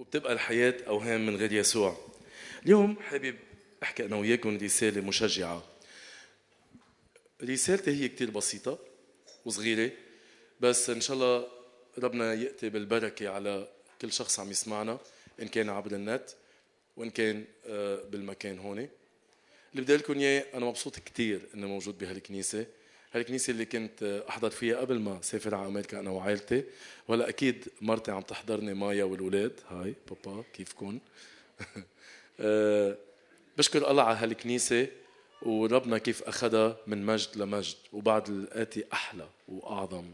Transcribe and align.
وبتبقى 0.00 0.32
الحياة 0.32 0.74
أوهام 0.86 1.26
من 1.26 1.36
غير 1.36 1.52
يسوع. 1.52 1.96
اليوم 2.66 2.96
حابب 3.00 3.36
أحكي 3.82 4.04
أنا 4.04 4.16
وياكم 4.16 4.56
رسالة 4.56 5.00
مشجعة. 5.00 5.64
رسالتي 7.42 7.90
هي 7.90 8.08
كتير 8.08 8.30
بسيطة 8.30 8.78
وصغيرة 9.44 9.90
بس 10.60 10.90
إن 10.90 11.00
شاء 11.00 11.14
الله 11.16 11.46
ربنا 11.98 12.34
يأتي 12.34 12.68
بالبركة 12.68 13.28
على 13.28 13.68
كل 14.00 14.12
شخص 14.12 14.40
عم 14.40 14.50
يسمعنا 14.50 14.98
إن 15.42 15.48
كان 15.48 15.68
عبر 15.68 15.92
النت 15.92 16.30
وإن 16.96 17.10
كان 17.10 17.44
آه، 17.66 18.02
بالمكان 18.10 18.58
هون. 18.58 18.78
اللي 18.78 19.82
بدي 19.82 19.96
لكم 19.96 20.18
إياه 20.18 20.44
أنا 20.54 20.66
مبسوط 20.66 20.98
كتير 20.98 21.40
إني 21.54 21.66
موجود 21.66 21.98
بهالكنيسة. 21.98 22.66
هالكنيسة 23.12 23.50
اللي 23.50 23.64
كنت 23.64 24.24
أحضر 24.28 24.50
فيها 24.50 24.76
قبل 24.76 24.98
ما 24.98 25.18
سافر 25.22 25.54
على 25.54 25.66
أمريكا 25.66 26.00
أنا 26.00 26.10
وعائلتي 26.10 26.64
وهلأ 27.08 27.28
أكيد 27.28 27.68
مرتي 27.80 28.10
عم 28.10 28.22
تحضرني 28.22 28.74
مايا 28.74 29.04
والولاد 29.04 29.60
هاي 29.68 29.94
بابا 30.08 30.44
كيفكم 30.52 30.98
آه، 32.40 32.96
بشكر 33.58 33.90
الله 33.90 34.02
على 34.02 34.18
هالكنيسة 34.18 34.86
وربنا 35.42 35.98
كيف 35.98 36.22
أخذها 36.22 36.76
من 36.86 37.06
مجد 37.06 37.36
لمجد 37.36 37.76
وبعد 37.92 38.28
الآتي 38.28 38.84
أحلى 38.92 39.28
وأعظم. 39.48 40.04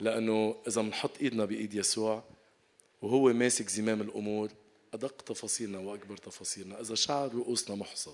لأنه 0.00 0.56
إذا 0.68 0.82
بنحط 0.82 1.10
إيدنا 1.22 1.44
بإيد 1.44 1.74
يسوع 1.74 2.24
وهو 3.02 3.32
ماسك 3.32 3.68
زمام 3.68 4.00
الأمور 4.00 4.50
أدق 4.94 5.22
تفاصيلنا 5.22 5.78
وأكبر 5.78 6.16
تفاصيلنا. 6.16 6.80
إذا 6.80 6.94
شعر 6.94 7.34
رؤوسنا 7.34 7.76
محصى 7.76 8.10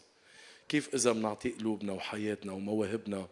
كيف 0.68 0.94
إذا 0.94 1.12
بنعطي 1.12 1.48
قلوبنا 1.50 1.92
وحياتنا 1.92 2.52
ومواهبنا 2.52 3.28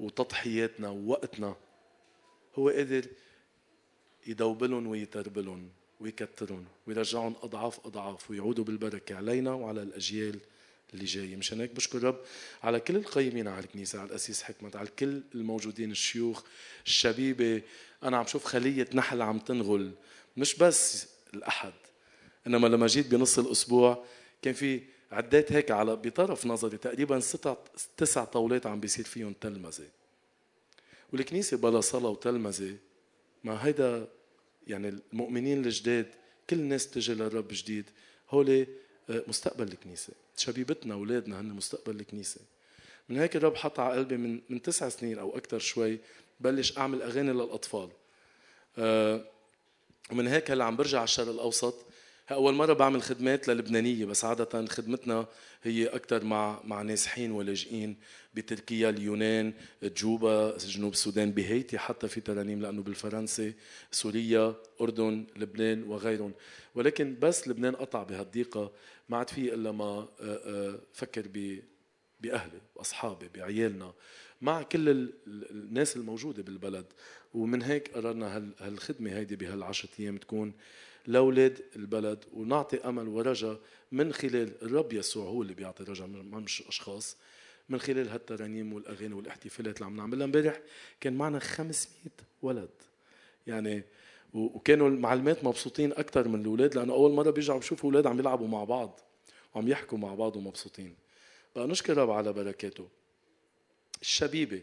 وتضحياتنا 0.00 0.88
ووقتنا. 0.88 1.56
هو 2.54 2.68
قادر 2.68 3.06
يدوبلهم 4.26 4.86
ويتربلهم 4.86 5.68
ويكترهم 6.00 6.64
ويرجعهم 6.86 7.34
أضعاف 7.42 7.86
أضعاف 7.86 8.30
ويعودوا 8.30 8.64
بالبركة 8.64 9.14
علينا 9.14 9.52
وعلى 9.52 9.82
الأجيال 9.82 10.38
اللي 10.94 11.04
جاي 11.04 11.36
مشان 11.36 11.60
هيك 11.60 11.72
بشكر 11.72 12.02
رب 12.02 12.20
على 12.62 12.80
كل 12.80 12.96
القيمين 12.96 13.48
على 13.48 13.64
الكنيسة 13.64 14.00
على 14.00 14.08
الأسيس 14.08 14.42
حكمت 14.42 14.76
على 14.76 14.88
كل 14.88 15.22
الموجودين 15.34 15.90
الشيوخ 15.90 16.42
الشبيبة. 16.86 17.62
أنا 18.02 18.16
عم 18.16 18.26
شوف 18.26 18.44
خلية 18.44 18.88
نحل 18.94 19.22
عم 19.22 19.38
تنغل 19.38 19.92
مش 20.36 20.54
بس 20.54 21.08
الأحد. 21.34 21.72
إنما 22.46 22.66
لما 22.66 22.86
جيت 22.86 23.06
بنص 23.06 23.38
الأسبوع 23.38 24.04
كان 24.42 24.54
في 24.54 24.80
عديت 25.12 25.52
هيك 25.52 25.70
على 25.70 25.96
بطرف 25.96 26.46
نظري 26.46 26.76
تقريبا 26.76 27.20
ستة 27.20 27.56
تسع 27.96 28.24
طاولات 28.24 28.66
عم 28.66 28.80
بيصير 28.80 29.04
فيهم 29.04 29.32
تلمذة. 29.32 29.97
والكنيسة 31.12 31.56
بلا 31.56 31.80
صلاة 31.80 32.08
وتلمذة 32.08 32.76
ما 33.44 33.66
هيدا 33.66 34.08
يعني 34.66 34.88
المؤمنين 34.88 35.64
الجداد 35.64 36.06
كل 36.50 36.56
الناس 36.56 36.90
تجي 36.90 37.14
للرب 37.14 37.48
جديد 37.50 37.84
هولي 38.30 38.66
آه، 39.10 39.24
مستقبل 39.28 39.68
الكنيسة. 39.68 40.12
شبيبتنا 40.36 40.94
أولادنا 40.94 41.40
هن 41.40 41.48
مستقبل 41.48 42.00
الكنيسة. 42.00 42.40
من 43.08 43.18
هيك 43.18 43.36
الرب 43.36 43.56
حط 43.56 43.80
على 43.80 43.96
قلبي 43.96 44.16
من 44.16 44.40
من 44.48 44.62
تسع 44.62 44.88
سنين 44.88 45.18
أو 45.18 45.36
أكثر 45.36 45.58
شوي 45.58 45.98
بلش 46.40 46.78
أعمل 46.78 47.02
أغاني 47.02 47.32
للأطفال. 47.32 47.88
آه، 48.78 49.24
ومن 50.12 50.26
هيك 50.26 50.50
هلأ 50.50 50.64
عم 50.64 50.76
برجع 50.76 50.98
على 50.98 51.04
الشرق 51.04 51.28
الأوسط 51.28 51.74
أول 52.32 52.54
مرة 52.54 52.72
بعمل 52.72 53.02
خدمات 53.02 53.48
للبنانية 53.48 54.04
بس 54.04 54.24
عادة 54.24 54.66
خدمتنا 54.66 55.26
هي 55.62 55.86
أكثر 55.86 56.24
مع 56.24 56.60
مع 56.64 56.82
نازحين 56.82 57.30
ولاجئين 57.32 57.96
بتركيا 58.34 58.90
اليونان 58.90 59.52
جوبا 59.82 60.56
جنوب 60.56 60.92
السودان 60.92 61.30
بهيتي 61.30 61.78
حتى 61.78 62.08
في 62.08 62.20
ترانيم 62.20 62.62
لأنه 62.62 62.82
بالفرنسي 62.82 63.54
سوريا 63.90 64.54
أردن 64.80 65.26
لبنان 65.36 65.82
وغيرهم. 65.82 66.32
ولكن 66.74 67.16
بس 67.20 67.48
لبنان 67.48 67.76
قطع 67.76 68.02
بهالضيقة 68.02 68.72
ما 69.08 69.16
عاد 69.16 69.30
في 69.30 69.54
إلا 69.54 69.72
ما 69.72 69.84
آه، 69.84 70.08
آه، 70.20 70.80
فكر 70.92 71.26
ب 71.34 71.62
بأهلي 72.20 72.60
باصحابي 72.76 73.28
بعيالنا 73.34 73.92
مع 74.40 74.62
كل 74.62 75.12
الناس 75.50 75.96
الموجودة 75.96 76.42
بالبلد. 76.42 76.86
ومن 77.34 77.62
هيك 77.62 77.94
قررنا 77.94 78.52
هالخدمة 78.60 79.16
هيدي 79.16 79.36
بهالعشرة 79.36 79.90
أيام 80.00 80.16
تكون 80.16 80.52
لاولاد 81.06 81.64
البلد 81.76 82.24
ونعطي 82.32 82.76
أمل 82.76 83.08
ورجا 83.08 83.58
من 83.92 84.12
خلال 84.12 84.62
الرب 84.62 84.92
يسوع 84.92 85.24
هو 85.26 85.42
اللي 85.42 85.54
بيعطي 85.54 85.84
رجا 85.84 86.06
مش 86.06 86.62
أشخاص 86.62 87.16
من 87.68 87.80
خلال 87.80 88.08
هالترانيم 88.08 88.72
والأغاني 88.72 89.14
والاحتفالات 89.14 89.74
اللي 89.76 89.86
عم 89.86 89.96
نعملها 89.96 90.24
امبارح. 90.24 90.60
كان 91.00 91.12
معنا 91.16 91.38
500 91.38 91.94
ولد. 92.42 92.68
يعني 93.46 93.82
وكانوا 94.34 94.88
المعلمات 94.88 95.44
مبسوطين 95.44 95.92
أكثر 95.92 96.28
من 96.28 96.40
الأولاد 96.40 96.74
لأنه 96.74 96.92
أول 96.92 97.12
مرة 97.12 97.30
بيرجعوا 97.30 97.58
بشوفوا 97.58 97.90
أولاد 97.90 98.06
عم 98.06 98.18
يلعبوا 98.18 98.48
مع 98.48 98.64
بعض 98.64 99.00
وعم 99.54 99.68
يحكوا 99.68 99.98
مع 99.98 100.14
بعض 100.14 100.36
ومبسوطين. 100.36 100.94
بقى 101.56 101.66
نشكر 101.66 101.96
رب 101.96 102.10
على 102.10 102.32
بركاته. 102.32 102.88
الشبيبة. 104.00 104.62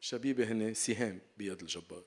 الشبيبة 0.00 0.44
هن 0.52 0.74
سهام 0.74 1.18
بيد 1.38 1.60
الجبار. 1.60 2.02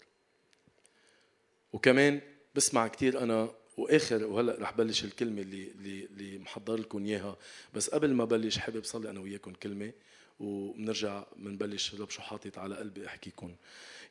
وكمان 1.74 2.22
بسمع 2.56 2.88
كثير 2.88 3.24
أنا 3.24 3.52
وآخر 3.78 4.24
وهلأ 4.24 4.56
رح 4.60 4.72
بلش 4.72 5.04
الكلمة 5.04 5.42
اللي 5.42 5.72
اللي 5.72 6.06
اللي 6.06 6.38
محضر 6.40 6.76
لكم 6.76 7.06
إياها. 7.06 7.38
بس 7.74 7.90
قبل 7.90 8.14
ما 8.14 8.26
بلش 8.26 8.58
حابب 8.58 8.84
صلي 8.84 9.10
أنا 9.10 9.20
وياكم 9.20 9.54
كلمة 9.54 9.92
وبنرجع 10.40 11.24
بنبلش 11.38 11.96
رب 11.96 12.10
شو 12.10 12.22
حاطط 12.22 12.58
على 12.58 12.76
قلبي 12.76 13.08
أحكيكم. 13.08 13.56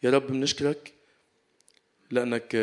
يا 0.03 0.11
رب 0.11 0.27
بنشكرك 0.27 0.95
لأنك 2.11 2.55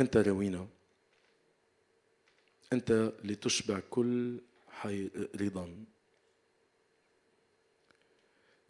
أنت 0.00 0.16
راوينا 0.16 0.68
أنت 2.72 3.12
لتشبع 3.24 3.80
كل 3.90 4.40
حي 4.70 5.10
رضا. 5.40 5.84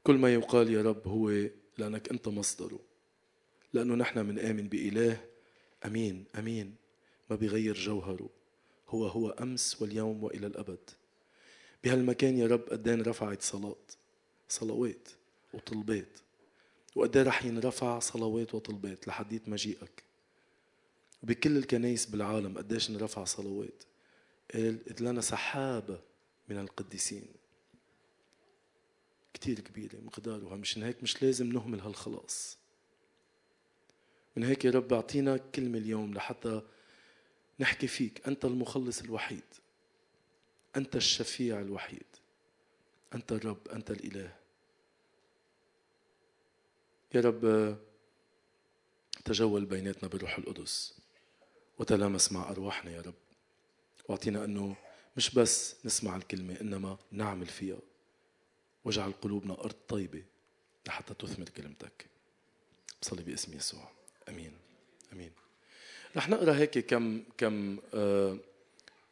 كل 0.04 0.15
ما 0.15 0.34
يقال 0.34 0.71
يا 0.72 0.83
رب 0.83 1.09
هو 1.09 1.48
لأنك 1.79 2.09
أنت 2.09 2.29
مصدره. 2.29 2.81
لأنه 3.73 3.95
نحن 3.95 4.23
بنآمن 4.23 4.69
بإله. 4.69 5.25
أمين 5.85 6.25
أمين. 6.39 6.75
ما 7.31 7.37
بيغير 7.37 7.75
جوهره. 7.75 8.31
هو 8.89 9.07
هو 9.07 9.31
أمس 9.31 9.83
واليوم 9.83 10.25
وإلى 10.25 10.47
الأبد. 10.47 10.91
بهالمكان 11.85 12.39
يا 12.39 12.47
رب 12.47 12.69
قدين 12.71 13.03
رفعت 13.03 13.43
صلاة 13.43 13.77
صلوات 14.49 15.09
وطلبات. 15.55 16.19
وقديه 16.95 17.23
رح 17.23 17.45
ينرفع 17.45 17.99
صلوات 17.99 18.55
وطلبات 18.55 19.09
لحديت 19.09 19.49
مجيئك 19.49 20.03
وبكل 21.23 21.57
الكنايس 21.57 22.07
بالعالم 22.07 22.59
قديش 22.59 22.91
نرفع 22.91 23.25
صلوات. 23.25 23.83
قال 24.55 24.79
لنا 25.01 25.21
سحابة 25.21 26.01
من 26.49 26.59
القديسين. 26.59 27.27
كتير 29.37 29.61
كبيرة 29.61 29.97
مقدارها. 29.97 30.57
مشان 30.57 30.83
هيك 30.83 31.03
مش 31.03 31.23
لازم 31.23 31.53
نهمل 31.53 31.81
هالخلاص. 31.81 32.59
من 34.37 34.45
هيك 34.45 34.65
يا 34.65 34.71
رب 34.71 34.93
أعطينا 34.93 35.37
كلمة 35.37 35.79
اليوم 35.79 36.15
لحتى 36.15 36.63
نحكي 37.61 37.87
فيك. 37.87 38.29
أنت 38.29 38.45
المخلص 38.45 39.01
الوحيد. 39.01 39.45
أنت 40.77 40.97
الشفيع 40.97 41.61
الوحيد. 41.61 42.07
أنت 43.15 43.33
الرب 43.33 43.69
أنت 43.69 43.91
الإله. 43.91 44.37
يا 47.15 47.21
رب 47.21 47.77
تجول 49.25 49.65
بيناتنا 49.65 50.09
بالروح 50.09 50.39
القدس. 50.39 50.95
وتلامس 51.79 52.33
مع 52.33 52.51
أرواحنا 52.51 52.91
يا 52.91 53.01
رب. 53.01 53.15
وأعطينا 54.09 54.45
أنه 54.45 54.77
مش 55.17 55.35
بس 55.35 55.77
نسمع 55.85 56.17
الكلمة 56.17 56.61
إنما 56.61 56.99
نعمل 57.11 57.47
فيها. 57.47 57.79
واجعل 58.87 59.13
قلوبنا 59.23 59.55
أرض 59.55 59.75
طيبة 59.89 60.23
لحتى 60.87 61.15
تثمر 61.15 61.49
كلمتك. 61.49 62.07
بصلي 63.03 63.23
باسم 63.23 63.57
يسوع. 63.57 63.89
أمين. 64.29 64.53
أمين. 65.13 65.33
رح 66.16 66.28
نقرأ 66.28 66.55
هيك 66.55 66.78
كم 66.78 67.22
كم 67.39 67.78
آه 67.95 68.39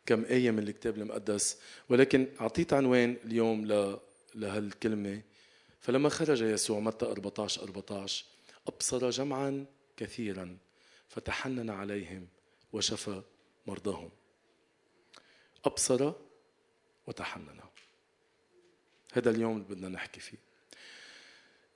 كم 0.06 0.24
آية 0.24 0.50
من 0.50 0.58
الكتاب 0.58 0.98
المقدس 0.98 1.58
ولكن 1.88 2.28
أعطيت 2.40 2.72
عنوان 2.72 3.16
اليوم 3.24 3.66
ل 3.66 3.98
لهالكلمة. 4.34 5.22
فلما 5.80 6.08
خرج 6.08 6.42
يسوع 6.42 6.80
متى 6.80 7.06
14 7.06 7.62
14 7.62 8.24
أبصر 8.66 9.10
جمعا 9.10 9.66
كثيرا 9.96 10.56
فتحنن 11.08 11.70
عليهم 11.70 12.28
وشفى 12.72 13.22
مرضاهم. 13.66 14.10
أبصر 15.64 16.12
وتحنن. 17.06 17.63
هذا 19.14 19.30
اليوم 19.30 19.52
اللي 19.56 19.64
بدنا 19.68 19.88
نحكي 19.88 20.20
فيه. 20.20 20.36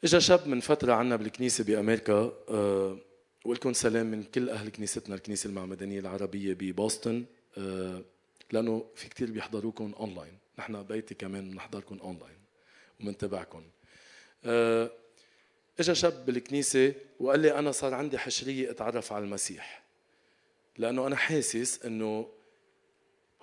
إجا 0.05 0.19
شاب 0.19 0.49
من 0.49 0.61
فترة 0.61 0.93
عنا 0.93 1.17
بالكنيسة 1.17 1.65
بأمريكا 1.65 2.33
أه 2.49 2.99
ولكم 3.45 3.73
سلام 3.73 4.07
من 4.07 4.25
كل 4.25 4.51
أهل 4.51 4.69
كنيستنا 4.69 5.15
الكنيسة 5.15 5.49
المعمدانيه 5.49 6.01
العربية 6.01 6.55
ببوسطن 6.55 7.25
أه 7.59 8.03
لأنه 8.53 8.87
في 8.95 9.09
كثير 9.09 9.31
بيحضروكم 9.31 9.93
اونلاين 10.01 10.39
نحن 10.59 10.83
بيتي 10.83 11.15
كمان 11.15 11.51
بنحضركم 11.51 11.99
اونلاين 11.99 12.39
ومنتبعكم 13.01 13.63
أه 14.45 14.91
اجى 15.81 15.95
شاب 15.95 16.27
بالكنيسة 16.27 16.95
وقال 17.21 17.41
لي 17.41 17.59
أنا 17.59 17.73
صار 17.73 17.95
عندي 17.95 18.19
حشرية 18.19 18.71
أتعرف 18.71 19.13
على 19.13 19.25
المسيح 19.25 19.83
لأنه 20.79 21.07
أنا 21.07 21.17
حاسس 21.17 21.85
أنه 21.87 22.29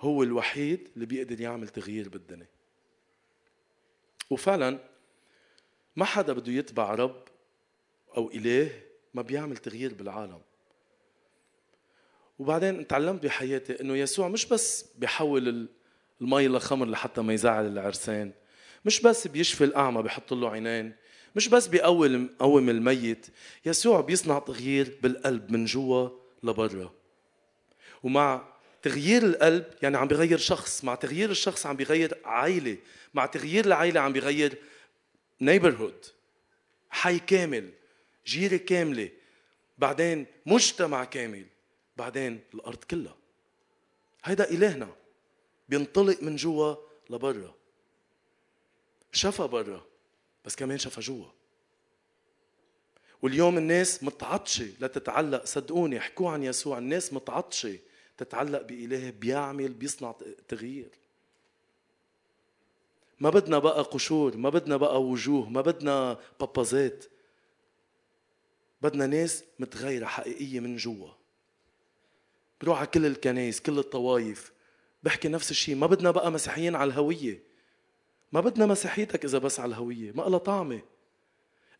هو 0.00 0.22
الوحيد 0.22 0.88
اللي 0.94 1.06
بيقدر 1.06 1.40
يعمل 1.40 1.68
تغيير 1.68 2.08
بالدنيا. 2.08 2.46
وفعلا 4.30 4.78
ما 5.96 6.04
حدا 6.04 6.32
بده 6.32 6.52
يتبع 6.52 6.94
رب 6.94 7.22
أو 8.16 8.30
إله 8.30 8.70
ما 9.14 9.22
بيعمل 9.22 9.56
تغيير 9.56 9.94
بالعالم. 9.94 10.40
وبعدين 12.38 12.86
تعلمت 12.86 13.22
بحياتي 13.22 13.80
إنه 13.80 13.96
يسوع 13.96 14.28
مش 14.28 14.46
بس 14.46 14.84
بيحول 14.98 15.68
المي 16.20 16.48
لخمر 16.48 16.86
لحتى 16.86 17.20
ما 17.20 17.34
يزعل 17.34 17.66
العرسان 17.66 18.32
مش 18.84 19.00
بس 19.02 19.26
بيشفي 19.26 19.64
الأعمى 19.64 20.02
بيحط 20.02 20.32
له 20.32 20.50
عينين 20.50 20.92
مش 21.36 21.48
بس 21.48 21.66
بيقوم 21.66 22.28
قوم 22.38 22.68
الميت 22.68 23.26
يسوع 23.66 24.00
بيصنع 24.00 24.38
تغيير 24.38 24.98
بالقلب 25.02 25.50
من 25.50 25.64
جوا 25.64 26.08
لبرا. 26.42 26.92
ومع 28.02 28.55
تغيير 28.86 29.22
القلب 29.22 29.64
يعني 29.82 29.96
عم 29.96 30.08
بيغير 30.08 30.38
شخص. 30.38 30.84
مع 30.84 30.94
تغيير 30.94 31.30
الشخص 31.30 31.66
عم 31.66 31.76
بيغير 31.76 32.18
عائلة. 32.24 32.78
مع 33.14 33.26
تغيير 33.26 33.64
العائلة 33.64 34.00
عم 34.00 34.12
بيغير 34.12 34.58
نيبرهود 35.40 36.06
حي 36.90 37.18
كامل. 37.18 37.70
جيرة 38.26 38.56
كاملة. 38.56 39.10
بعدين 39.78 40.26
مجتمع 40.46 41.04
كامل. 41.04 41.46
بعدين 41.96 42.40
الأرض 42.54 42.84
كلها. 42.84 43.16
هيدا 44.24 44.50
إلهنا. 44.50 44.96
بينطلق 45.68 46.22
من 46.22 46.36
جوا 46.36 46.74
لبرا. 47.10 47.54
شفى 49.12 49.42
برا 49.42 49.86
بس 50.44 50.56
كمان 50.56 50.78
شفى 50.78 51.00
جوا. 51.00 51.26
واليوم 53.22 53.58
الناس 53.58 54.02
متعطشة. 54.02 54.72
لتتعلق 54.80 55.44
صدقوني 55.44 55.98
احكوا 55.98 56.30
عن 56.30 56.42
يسوع 56.42 56.78
الناس 56.78 57.12
متعطشة. 57.12 57.78
تتعلق 58.18 58.62
بإله 58.62 59.10
بيعمل 59.10 59.72
بيصنع 59.72 60.14
تغيير. 60.48 60.90
ما 63.20 63.30
بدنا 63.30 63.58
بقى 63.58 63.82
قشور 63.82 64.36
ما 64.36 64.50
بدنا 64.50 64.76
بقى 64.76 65.02
وجوه 65.02 65.48
ما 65.48 65.60
بدنا 65.60 66.18
بابازات 66.40 67.04
بدنا 68.82 69.06
ناس 69.06 69.44
متغيرة 69.58 70.06
حقيقية 70.06 70.60
من 70.60 70.76
جوا. 70.76 71.08
بروح 72.60 72.78
على 72.78 72.86
كل 72.86 73.06
الكنايس 73.06 73.60
كل 73.60 73.78
الطوايف 73.78 74.52
بحكي 75.02 75.28
نفس 75.28 75.50
الشيء 75.50 75.74
ما 75.74 75.86
بدنا 75.86 76.10
بقى 76.10 76.32
مسيحيين 76.32 76.74
على 76.74 76.88
الهوية. 76.88 77.42
ما 78.32 78.40
بدنا 78.40 78.66
مسيحيتك 78.66 79.24
إذا 79.24 79.38
بس 79.38 79.60
على 79.60 79.68
الهوية 79.68 80.12
ما 80.12 80.22
لها 80.22 80.38
طعمة. 80.38 80.82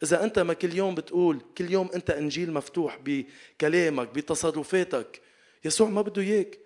إذا 0.02 0.24
أنت 0.24 0.38
ما 0.38 0.54
كل 0.54 0.74
يوم 0.74 0.94
بتقول 0.94 1.40
كل 1.58 1.70
يوم 1.70 1.90
أنت 1.94 2.10
إنجيل 2.10 2.52
مفتوح 2.52 2.98
بكلامك 3.04 4.08
بتصرفاتك 4.08 5.22
يسوع 5.66 5.88
ما 5.88 6.02
بده 6.02 6.22
إياك. 6.22 6.58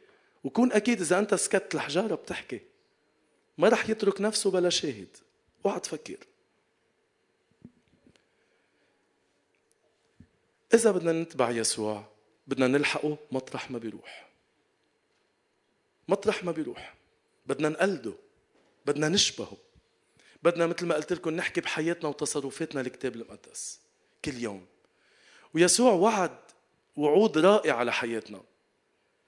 وكون 0.44 0.72
أكيد 0.72 1.00
إذا 1.00 1.18
أنت 1.18 1.34
سكت 1.34 1.74
الحجارة 1.74 2.14
بتحكي 2.14 2.60
ما 3.58 3.68
رح 3.68 3.88
يترك 3.90 4.20
نفسه 4.20 4.50
بلا 4.50 4.70
شاهد. 4.70 5.16
اوعى 5.66 5.80
تفكر 5.80 6.16
إذا 10.74 10.90
بدنا 10.90 11.12
نتبع 11.12 11.50
يسوع 11.50 12.04
بدنا 12.46 12.66
نلحقه 12.66 13.18
مطرح 13.32 13.70
ما 13.70 13.78
بيروح. 13.78 14.28
مطرح 16.08 16.44
ما 16.44 16.52
بيروح. 16.52 16.94
بدنا 17.46 17.68
نقلده. 17.68 18.12
بدنا 18.86 19.08
نشبهه. 19.08 19.56
بدنا 20.42 20.66
مثل 20.66 20.86
ما 20.86 20.94
قلت 20.94 21.12
لكم 21.12 21.30
نحكي 21.30 21.60
بحياتنا 21.60 22.08
وتصرفاتنا 22.08 22.80
الكتاب 22.80 23.16
المقدس 23.16 23.80
كل 24.24 24.34
يوم. 24.34 24.66
ويسوع 25.54 25.92
وعد 25.92 26.38
وعود 26.96 27.38
رائعة 27.38 27.76
على 27.76 27.92
حياتنا. 27.92 28.40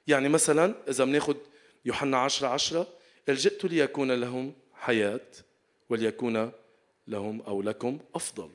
يعني 0.07 0.29
مثلا 0.29 0.75
إذا 0.89 1.05
بناخذ 1.05 1.37
يوحنا 1.85 2.19
10 2.19 2.49
10 2.49 2.87
قال 3.29 3.37
جئت 3.37 3.65
ليكون 3.65 4.13
لهم 4.13 4.55
حياة 4.75 5.27
وليكون 5.89 6.53
لهم 7.09 7.41
أو 7.41 7.63
لكم 7.63 7.99
أفضل. 8.15 8.51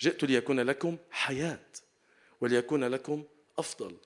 جئت 0.00 0.24
ليكون 0.24 0.60
لكم 0.60 0.96
حياة 1.10 1.66
وليكون 2.40 2.84
لكم 2.84 3.24
أفضل. 3.58 3.96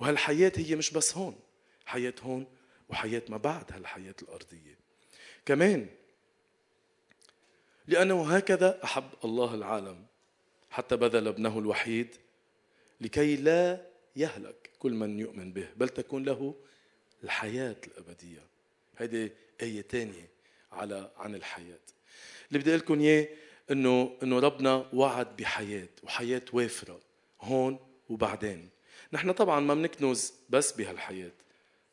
وهالحياة 0.00 0.52
هي 0.56 0.76
مش 0.76 0.90
بس 0.90 1.16
هون 1.16 1.40
حياة 1.86 2.14
هون 2.22 2.46
وحياة 2.88 3.22
ما 3.28 3.36
بعد 3.36 3.72
هالحياة 3.72 4.14
الأرضية. 4.22 4.78
كمان 5.46 5.88
لأنه 7.86 8.36
هكذا 8.36 8.84
أحب 8.84 9.10
الله 9.24 9.54
العالم 9.54 10.06
حتى 10.70 10.96
بذل 10.96 11.28
ابنه 11.28 11.58
الوحيد 11.58 12.16
لكي 13.00 13.36
لا 13.36 13.91
يهلك 14.16 14.70
كل 14.78 14.92
من 14.92 15.20
يؤمن 15.20 15.52
به 15.52 15.68
بل 15.76 15.88
تكون 15.88 16.24
له 16.24 16.54
الحياة 17.24 17.76
الأبدية. 17.86 18.42
هيدي 18.98 19.32
آية 19.62 19.80
تانية 19.80 20.28
على 20.72 21.10
عن 21.16 21.34
الحياة. 21.34 21.78
اللي 22.48 22.58
بدي 22.58 22.70
أقول 22.70 22.80
لكم 22.80 23.00
إياه 23.00 23.28
إنه 23.70 24.16
إنه 24.22 24.38
ربنا 24.38 24.88
وعد 24.92 25.36
بحياة 25.36 25.88
وحياة 26.02 26.42
وافرة 26.52 27.00
هون 27.40 27.78
وبعدين. 28.08 28.68
نحن 29.12 29.32
طبعا 29.32 29.60
ما 29.60 29.74
بنكنز 29.74 30.32
بس 30.50 30.72
بهالحياة. 30.72 31.32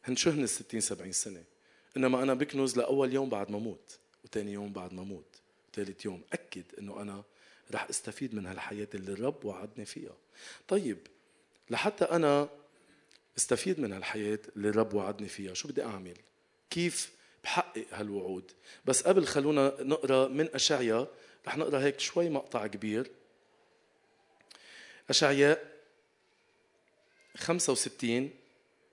هن 0.03 0.15
شو 0.15 0.29
هن 0.29 0.43
ال 0.43 0.49
60 0.49 0.81
70 0.81 1.11
سنة؟ 1.11 1.43
إنما 1.97 2.23
أنا 2.23 2.33
بكنز 2.33 2.77
لأول 2.77 3.13
يوم 3.13 3.29
بعد 3.29 3.51
ما 3.51 3.57
أموت 3.57 3.99
وثاني 4.25 4.51
يوم 4.53 4.73
بعد 4.73 4.93
ما 4.93 5.01
أموت 5.01 5.41
وثالث 5.69 6.05
يوم. 6.05 6.21
أكد 6.33 6.63
إنه 6.79 7.01
أنا 7.01 7.23
رح 7.71 7.89
استفيد 7.89 8.35
من 8.35 8.45
هالحياة 8.45 8.87
اللي 8.93 9.11
الرب 9.11 9.45
وعدني 9.45 9.85
فيها. 9.85 10.15
طيب 10.67 10.97
لحتى 11.69 12.05
أنا 12.05 12.49
استفيد 13.37 13.79
من 13.79 13.93
هالحياة 13.93 14.39
اللي 14.55 14.69
الرب 14.69 14.93
وعدني 14.93 15.27
فيها. 15.27 15.53
شو 15.53 15.67
بدي 15.67 15.83
أعمل؟ 15.83 16.17
كيف 16.69 17.11
بحقق 17.43 17.85
هالوعود؟ 17.91 18.51
بس 18.85 19.03
قبل 19.03 19.25
خلونا 19.25 19.75
نقرأ 19.79 20.27
من 20.27 20.49
اشعيا 20.53 21.07
رح 21.47 21.57
نقرأ 21.57 21.79
هيك 21.79 21.99
شوي 21.99 22.29
مقطع 22.29 22.67
كبير. 22.67 23.11
أشعياء 25.09 25.79
65 27.37 28.29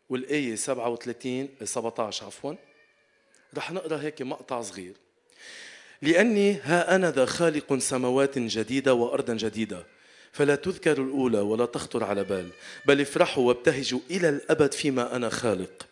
والآية 0.08 0.54
37 0.54 1.48
17 1.64 2.26
عفوا. 2.26 2.54
رح 3.54 3.72
نقرأ 3.72 4.00
هيك 4.00 4.22
مقطع 4.22 4.62
صغير. 4.62 4.94
لأني 6.02 6.54
ها 6.54 6.94
أنا 6.94 7.10
ذا 7.10 7.26
خالق 7.26 7.78
سماوات 7.78 8.38
جديدة 8.38 8.94
وأرضا 8.94 9.34
جديدة. 9.34 9.86
فلا 10.36 10.54
تذكر 10.54 11.02
الأولى 11.02 11.40
ولا 11.40 11.66
تخطر 11.66 12.04
على 12.04 12.24
بال 12.24 12.48
بل 12.86 13.00
افرحوا 13.00 13.48
وابتهجوا 13.48 14.00
إلى 14.10 14.28
الأبد 14.28 14.72
فيما 14.72 15.16
أنا 15.16 15.28
خالق. 15.28 15.86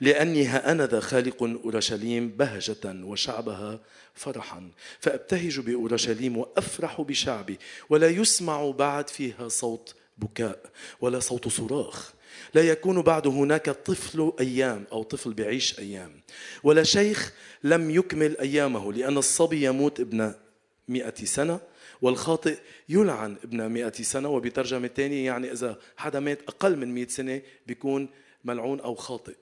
لأني 0.00 0.44
ها 0.44 0.72
أنا 0.72 0.86
ذا 0.86 1.00
خالق 1.00 1.42
أورشليم 1.42 2.28
بهجة 2.28 3.04
وشعبها 3.04 3.80
فرحا. 4.14 4.70
فأبتهج 5.00 5.60
بأورشليم 5.60 6.38
وأفرح 6.38 7.00
بشعبي 7.00 7.58
ولا 7.90 8.08
يسمع 8.08 8.70
بعد 8.70 9.08
فيها 9.08 9.48
صوت 9.48 9.94
بكاء 10.18 10.58
ولا 11.00 11.20
صوت 11.20 11.48
صراخ. 11.48 12.12
لا 12.54 12.62
يكون 12.62 13.02
بعد 13.02 13.26
هناك 13.26 13.70
طفل 13.70 14.32
أيام 14.40 14.84
أو 14.92 15.02
طفل 15.02 15.34
بعيش 15.34 15.78
أيام. 15.78 16.20
ولا 16.62 16.82
شيخ 16.82 17.32
لم 17.64 17.90
يكمل 17.90 18.38
أيامه 18.38 18.92
لأن 18.92 19.18
الصبي 19.18 19.64
يموت 19.64 20.00
ابن 20.00 20.34
مئة 20.88 21.24
سنة 21.24 21.60
والخاطئ 22.02 22.58
يلعن 22.88 23.36
ابن 23.44 23.68
مئة 23.68 24.02
سنة 24.02 24.28
وبترجمة 24.28 24.90
ثانية 24.96 25.26
يعني 25.26 25.52
إذا 25.52 25.78
حدا 25.96 26.20
مات 26.20 26.38
أقل 26.48 26.76
من 26.76 26.94
مئة 26.94 27.08
سنة 27.08 27.42
بيكون 27.66 28.08
ملعون 28.44 28.80
أو 28.80 28.94
خاطئ. 28.94 29.34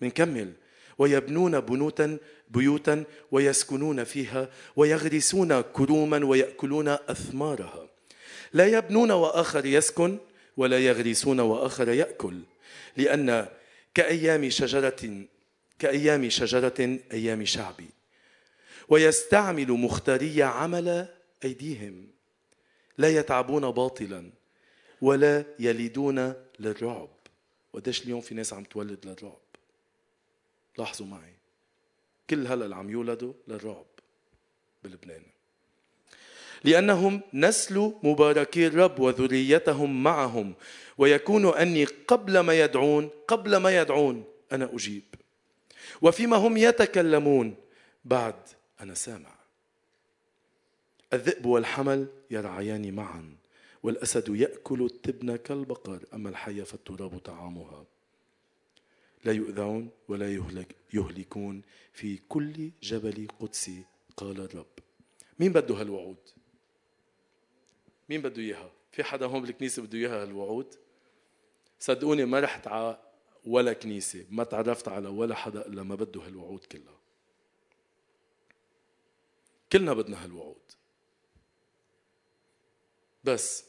منكمل. 0.00 0.52
ويبنون 0.98 1.60
بنوتا 1.60 2.18
بيوتا 2.50 3.04
ويسكنون 3.32 4.04
فيها 4.04 4.48
ويغرسون 4.76 5.60
كروما 5.60 6.24
ويأكلون 6.24 6.88
أثمارها. 6.88 7.88
لا 8.52 8.66
يبنون 8.66 9.10
وآخر 9.10 9.66
يسكن 9.66 10.18
ولا 10.56 10.78
يغرسون 10.78 11.40
وآخر 11.40 11.88
يأكل. 11.88 12.40
لأن 12.96 13.48
كأيام 13.94 14.50
شجرة 14.50 15.26
كأيام 15.78 16.28
شجرة 16.28 16.98
أيام 17.12 17.44
شعبي 17.44 17.88
ويستعمل 18.88 19.72
مختاري 19.72 20.42
عمل 20.42 21.08
أيديهم. 21.44 22.08
لا 22.98 23.08
يتعبون 23.08 23.70
باطلا 23.70 24.30
ولا 25.02 25.44
يلدون 25.58 26.34
للرعب. 26.58 27.08
وداش 27.72 28.02
اليوم 28.02 28.20
في 28.20 28.34
ناس 28.34 28.52
عم 28.52 28.64
تولد 28.64 29.06
للرعب. 29.06 29.38
لاحظوا 30.78 31.06
معي. 31.06 31.34
كل 32.30 32.46
هلأ 32.46 32.64
اللي 32.64 32.76
عم 32.76 32.90
يولدوا 32.90 33.32
للرعب 33.48 33.86
بلبنان. 34.84 35.22
لأنهم 36.64 37.20
نسل 37.34 37.92
مباركي 38.02 38.66
الرب 38.66 39.00
وذريتهم 39.00 40.02
معهم. 40.02 40.54
ويكون 40.98 41.46
أني 41.46 41.84
قبل 41.84 42.40
ما 42.40 42.60
يدعون 42.60 43.10
قبل 43.28 43.56
ما 43.56 43.80
يدعون 43.80 44.24
أنا 44.52 44.70
أجيب. 44.74 45.02
وفيما 46.02 46.36
هم 46.36 46.56
يتكلمون 46.56 47.54
بعد 48.04 48.34
أنا 48.80 48.94
سامع. 48.94 49.35
الذئب 51.12 51.46
والحمل 51.46 52.08
يرعيان 52.30 52.94
معا 52.94 53.36
والأسد 53.82 54.28
يأكل 54.28 54.82
التبن 54.84 55.36
كالبقر 55.36 56.04
أما 56.14 56.28
الحية 56.28 56.62
فالتراب 56.62 57.18
طعامها. 57.18 57.86
لا 59.24 59.32
يؤذون 59.32 59.90
ولا 60.08 60.34
يهلك 60.34 60.76
يهلكون 60.94 61.62
في 61.92 62.16
كل 62.28 62.70
جبل 62.82 63.28
قدسي 63.40 63.84
قال 64.16 64.40
الرب. 64.40 64.66
مين 65.38 65.52
بده 65.52 65.74
هالوعود؟ 65.74 66.16
مين 68.08 68.22
بده 68.22 68.42
إياها؟ 68.42 68.70
في 68.92 69.04
حدا 69.04 69.26
هون 69.26 69.42
بالكنيسة 69.42 69.82
بده 69.82 69.98
إياها 69.98 70.22
هالوعود؟ 70.22 70.74
صدقوني 71.80 72.24
ما 72.24 72.40
رحت 72.40 72.66
على 72.66 72.98
ولا 73.44 73.72
كنيسة 73.72 74.26
ما 74.30 74.44
تعرفت 74.44 74.88
على 74.88 75.08
ولا 75.08 75.34
حدا 75.34 75.66
إلا 75.66 75.82
ما 75.82 75.94
بده 75.94 76.20
هالوعود 76.20 76.64
كلها. 76.64 76.96
كلنا 79.72 79.92
بدنا 79.92 80.24
هالوعود. 80.24 80.56
بس 83.26 83.64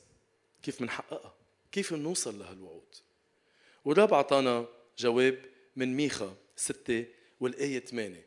كيف 0.63 0.81
منحققها؟ 0.81 1.33
كيف 1.71 1.93
بنوصل 1.93 2.39
لهالوعود 2.39 2.95
والرب 3.85 4.13
أعطانا 4.13 4.67
جواب 4.97 5.45
من 5.75 5.95
ميخا 5.95 6.35
ستة 6.55 7.05
والآية 7.39 7.79
ثمانية. 7.79 8.25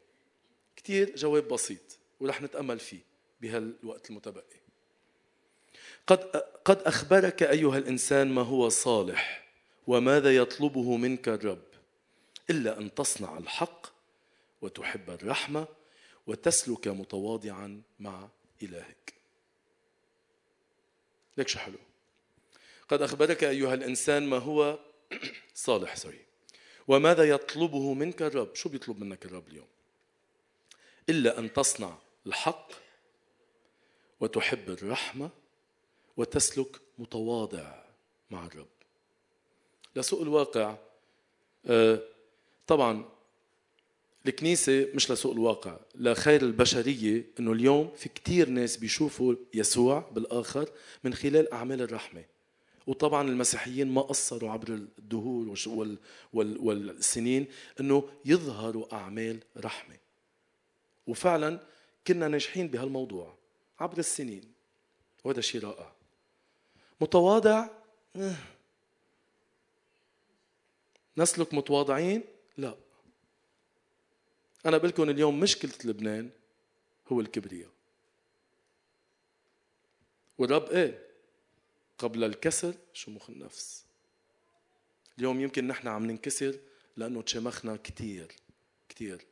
كتير 0.77 1.17
جواب 1.17 1.49
بسيط 1.49 1.99
ورح 2.21 2.43
نتأمل 2.43 2.79
فيه 2.79 3.01
بهالوقت 3.41 4.11
المتبقي. 4.11 4.61
قد 6.07 6.19
قد 6.65 6.79
أخبرك 6.83 7.43
أيها 7.43 7.79
الإنسان 7.79 8.29
ما 8.29 8.43
هو 8.43 8.69
صالح 8.69 9.49
وماذا 9.87 10.37
يطلبه 10.37 10.97
منك 10.97 11.29
الرب 11.29 11.65
إلا 12.51 12.79
أن 12.79 12.95
تصنع 12.95 13.39
الحق 13.39 13.87
وتحب 14.63 15.11
الرحمة 15.11 15.67
وتسلك 16.27 16.89
متواضعا 16.89 17.83
مع 18.01 18.29
إلهك. 18.63 19.20
لك 21.37 21.49
شو 21.49 21.59
حلو. 21.59 21.79
قد 22.89 23.03
أخبرك 23.03 23.45
أيها 23.45 23.75
الإنسان 23.75 24.27
ما 24.27 24.39
هو 24.39 24.79
صالح 25.55 25.97
سوري 25.97 26.25
وماذا 26.89 27.25
يطلبه 27.25 27.95
منك 27.95 28.23
الرب؟ 28.23 28.55
شو 28.55 28.69
بيطلب 28.69 29.01
منك 29.01 29.27
الرب 29.27 29.49
اليوم؟ 29.49 29.67
إلا 31.09 31.39
أن 31.39 31.53
تصنع 31.53 31.99
الحق 32.27 32.73
وتحب 34.21 34.71
الرحمة 34.71 35.31
وتسلك 36.17 36.81
متواضع 36.99 37.85
مع 38.31 38.47
الرب. 38.47 38.69
لسوء 39.97 40.23
الواقع 40.23 40.77
آه، 41.67 42.01
طبعا 42.67 43.09
الكنيسة 44.27 44.89
مش 44.95 45.11
لسوء 45.11 45.33
الواقع 45.33 45.77
لخير 45.95 46.43
البشرية 46.43 47.27
إنه 47.41 47.53
اليوم 47.53 47.91
في 47.97 48.09
كتير 48.09 48.49
ناس 48.49 48.77
بيشوفوا 48.77 49.35
يسوع 49.55 50.11
بالآخر 50.13 50.69
من 51.05 51.15
خلال 51.15 51.53
أعمال 51.53 51.83
الرحمة. 51.83 52.25
وطبعا 52.87 53.29
المسيحيين 53.29 53.89
ما 53.89 54.01
قصروا 54.01 54.51
عبر 54.51 54.69
الدهور 54.69 55.57
والسنين 56.33 57.47
إنه 57.81 58.09
يظهروا 58.25 58.95
أعمال 58.95 59.41
رحمة. 59.57 59.97
وفعلا 61.07 61.61
كنا 62.07 62.29
ناجحين 62.29 62.69
بهالموضوع 62.69 63.35
عبر 63.81 63.99
السنين. 63.99 64.53
وهذا 65.25 65.41
شيء 65.41 65.61
رائع. 65.61 65.93
متواضع؟ 67.01 67.69
إيه. 68.17 68.37
نسلك 71.17 71.55
متواضعين؟ 71.55 72.23
لا. 72.59 72.75
أنا 74.67 74.79
بقول 74.79 75.11
اليوم 75.11 75.41
مشكلة 75.41 75.73
لبنان 75.85 76.31
هو 77.09 77.21
الكبرياء. 77.21 77.71
والرب 80.39 80.63
قال 80.63 80.99
قبل 81.99 82.25
الكسر 82.25 82.75
شموخ 82.93 83.31
النفس. 83.31 83.85
اليوم 85.19 85.41
يمكن 85.41 85.67
نحن 85.67 85.89
عم 85.89 86.07
ننكسر 86.07 86.59
لأنه 86.97 87.23
تشمخنا 87.23 87.77
كتير 87.77 88.33
كتير. 88.89 89.25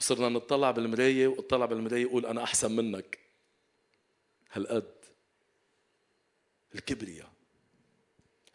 وصرنا 0.00 0.28
نطلع 0.28 0.70
بالمراية 0.70 1.28
واطلع 1.28 1.66
بالمراية 1.66 2.02
يقول 2.02 2.26
أنا 2.26 2.42
أحسن 2.42 2.76
منك. 2.76 3.18
هالقد 4.52 4.94
الكبرياء. 6.74 7.35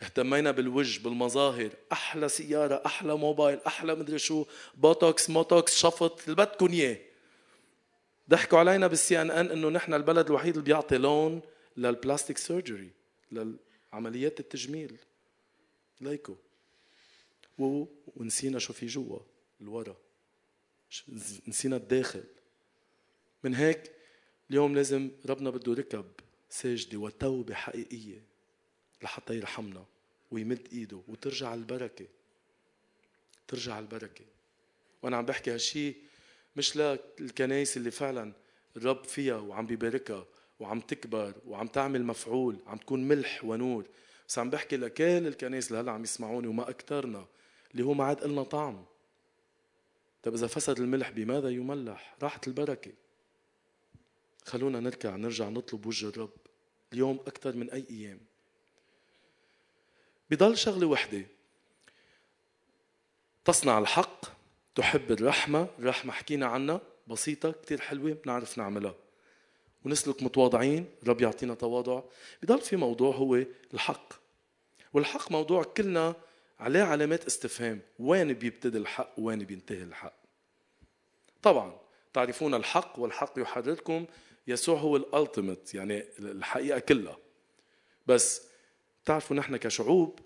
اهتمينا 0.01 0.51
بالوجه 0.51 1.03
بالمظاهر 1.03 1.69
أحلى 1.91 2.29
سيارة 2.29 2.81
أحلى 2.85 3.17
موبايل 3.17 3.59
أحلى 3.67 3.95
مدري 3.95 4.19
شو 4.19 4.45
بوتوكس 4.75 5.29
موتوكس 5.29 5.77
شفط 5.77 6.23
اللي 6.23 6.35
بدكم 6.35 6.71
إياه. 6.71 6.97
ضحكوا 8.29 8.59
علينا 8.59 8.87
بال 8.87 9.21
CNN 9.21 9.51
إنه 9.51 9.69
نحن 9.69 9.93
البلد 9.93 10.25
الوحيد 10.25 10.53
اللي 10.53 10.65
بيعطي 10.65 10.97
loan 10.97 11.41
لل 11.77 11.90
plastic 11.90 12.37
surgery 12.37 12.91
للعمليات 13.31 14.39
التجميل. 14.39 14.97
ليكو. 16.01 16.35
ونسينا 18.17 18.59
شو 18.59 18.73
في 18.73 18.85
جوا 18.85 19.19
الورا. 19.61 19.97
نسينا 21.47 21.75
الداخل. 21.75 22.23
من 23.43 23.55
هيك 23.55 23.91
اليوم 24.49 24.75
لازم 24.75 25.11
ربنا 25.25 25.49
بده 25.49 25.73
ركب 25.73 26.05
ساجده 26.49 26.97
وتوبة 26.97 27.53
حقيقية. 27.53 28.30
لحتى 29.03 29.35
يرحمنا 29.37 29.85
ويمد 30.31 30.67
إيده 30.71 31.01
وترجع 31.07 31.53
البركة. 31.53 32.05
ترجع 33.47 33.79
البركة. 33.79 34.25
وأنا 35.03 35.17
عم 35.17 35.25
بحكي 35.25 35.51
هالشيء 35.51 35.95
مش 36.55 36.77
للكنايس 36.77 37.77
اللي 37.77 37.91
فعلا 37.91 38.33
الرب 38.77 39.03
فيها 39.03 39.35
وعم 39.35 39.65
بيباركها 39.65 40.25
وعم 40.59 40.79
تكبر 40.79 41.33
وعم 41.47 41.67
تعمل 41.67 42.03
مفعول 42.03 42.59
عم 42.67 42.77
تكون 42.77 43.07
ملح 43.07 43.45
ونور. 43.45 43.85
بس 44.27 44.39
عم 44.39 44.49
بحكي 44.49 44.77
لكل 44.77 45.27
الكنايس 45.27 45.67
اللي 45.67 45.81
هلأ 45.81 45.91
عم 45.91 46.03
يسمعوني 46.03 46.47
وما 46.47 46.69
اكثرنا 46.69 47.25
اللي 47.71 47.83
هو 47.83 47.93
ما 47.93 48.03
عاد 48.03 48.19
قلنا 48.19 48.43
طعم. 48.43 48.85
طيب 50.23 50.33
إذا 50.33 50.47
فسد 50.47 50.79
الملح 50.79 51.09
بماذا 51.09 51.49
يملح؟ 51.49 52.15
راحت 52.21 52.47
البركة. 52.47 52.91
خلونا 54.45 54.79
نركع 54.79 55.15
نرجع 55.15 55.49
نطلب 55.49 55.85
وجه 55.85 56.09
الرب. 56.09 56.33
اليوم 56.93 57.19
أكثر 57.27 57.55
من 57.55 57.69
أي 57.69 57.85
أيام. 57.89 58.19
بضل 60.31 60.57
شغلة 60.57 60.87
وحدة. 60.87 61.25
تصنع 63.45 63.79
الحق 63.79 64.25
تحب 64.75 65.11
الرحمة 65.11 65.67
الرحمة 65.79 66.13
حكينا 66.13 66.45
عنها 66.45 66.81
بسيطة 67.07 67.51
كثير 67.51 67.81
حلوة 67.81 68.11
بنعرف 68.11 68.57
نعملها. 68.57 68.95
ونسلك 69.85 70.23
متواضعين 70.23 70.85
رب 71.07 71.21
يعطينا 71.21 71.53
تواضع. 71.53 72.01
بضل 72.43 72.61
في 72.61 72.75
موضوع 72.75 73.15
هو 73.15 73.43
الحق. 73.73 74.13
والحق 74.93 75.31
موضوع 75.31 75.63
كلنا 75.63 76.15
عليه 76.59 76.83
علامات 76.83 77.25
استفهام. 77.25 77.81
وين 77.99 78.33
بيبتدي 78.33 78.77
الحق؟ 78.77 79.13
وين 79.17 79.39
بينتهي 79.39 79.83
الحق؟ 79.83 80.13
طبعا 81.41 81.79
تعرفون 82.13 82.53
الحق 82.53 82.99
والحق 82.99 83.33
يحرركم. 83.37 84.05
يسوع 84.47 84.79
هو 84.79 84.95
الالتيميت 84.95 85.73
يعني 85.75 86.03
الحقيقة 86.19 86.79
كلها. 86.79 87.17
بس 88.07 88.50
بتعرفوا 89.03 89.35
نحن 89.35 89.57
كشعوب 89.57 90.19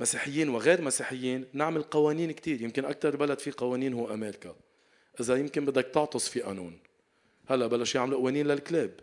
مسيحيين 0.00 0.48
وغير 0.48 0.82
مسيحيين 0.82 1.44
نعمل 1.52 1.82
قوانين 1.82 2.32
كثير 2.32 2.62
يمكن 2.62 2.84
أكثر 2.84 3.16
بلد 3.16 3.38
فيه 3.38 3.52
قوانين 3.56 3.94
هو 3.94 4.14
أمريكا. 4.14 4.56
إذا 5.20 5.36
يمكن 5.36 5.64
بدك 5.64 5.90
تعطس 5.94 6.28
في 6.28 6.40
قانون. 6.40 6.78
هلأ 7.48 7.66
بلش 7.66 7.94
يعملوا 7.94 8.18
قوانين 8.18 8.46
للكلاب. 8.46 9.00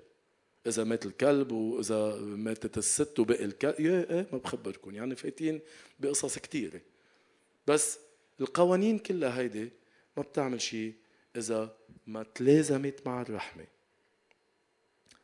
إذا 0.67 0.83
مات 0.83 1.05
الكلب 1.05 1.51
وإذا 1.51 2.15
ماتت 2.15 2.77
الست 2.77 3.19
وبقي 3.19 3.45
الكلب 3.45 3.79
يا 3.79 4.11
إيه 4.11 4.27
ما 4.31 4.37
بخبركم. 4.37 4.95
يعني 4.95 5.15
فايتين 5.15 5.61
بقصص 5.99 6.39
كثيره 6.39 6.81
بس 7.67 7.99
القوانين 8.41 8.99
كلها 8.99 9.39
هيدي 9.39 9.71
ما 10.17 10.23
بتعمل 10.23 10.61
شيء 10.61 10.93
إذا 11.35 11.75
ما 12.07 12.23
تلازمت 12.23 13.07
مع 13.07 13.21
الرحمة. 13.21 13.65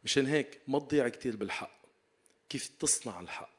مشان 0.03 0.25
هيك 0.25 0.61
ما 0.67 0.79
تضيع 0.79 1.09
كثير 1.09 1.35
بالحق. 1.35 1.81
كيف 2.49 2.67
تصنع 2.79 3.19
الحق؟ 3.19 3.58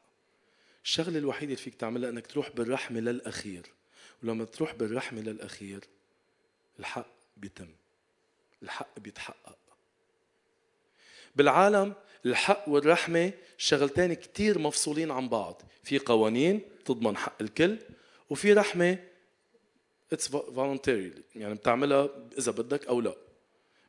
الشغلة 0.85 1.19
الوحيدة 1.19 1.45
اللي 1.45 1.57
فيك 1.57 1.75
تعملها 1.75 2.11
إنك 2.11 2.27
تروح 2.27 2.51
بالرحمة 2.51 3.01
للأخير. 3.01 3.67
ولما 4.23 4.45
تروح 4.45 4.75
بالرحمة 4.75 5.21
للأخير 5.21 5.85
الحق 6.79 7.07
بيتم. 7.37 7.69
الحق 8.63 8.99
بيتحقق. 8.99 9.59
بالعالم 11.37 11.95
الحق 12.27 12.69
والرحمة 12.69 13.33
شغلتين 13.59 14.15
كتير 14.15 14.59
مفصولين 14.59 15.11
عن 15.11 15.29
بعض. 15.29 15.63
في 15.83 15.99
قوانين 15.99 16.63
تضمن 16.85 17.17
حق 17.17 17.43
الكل 17.43 17.79
وفي 18.31 18.53
رحمة 18.53 18.99
it's 20.13 20.29
voluntary 20.29 21.13
يعني 21.37 21.55
بتعملها 21.55 22.09
إذا 22.39 22.53
بدك 22.53 22.87
أو 22.87 23.01
لا. 23.01 23.15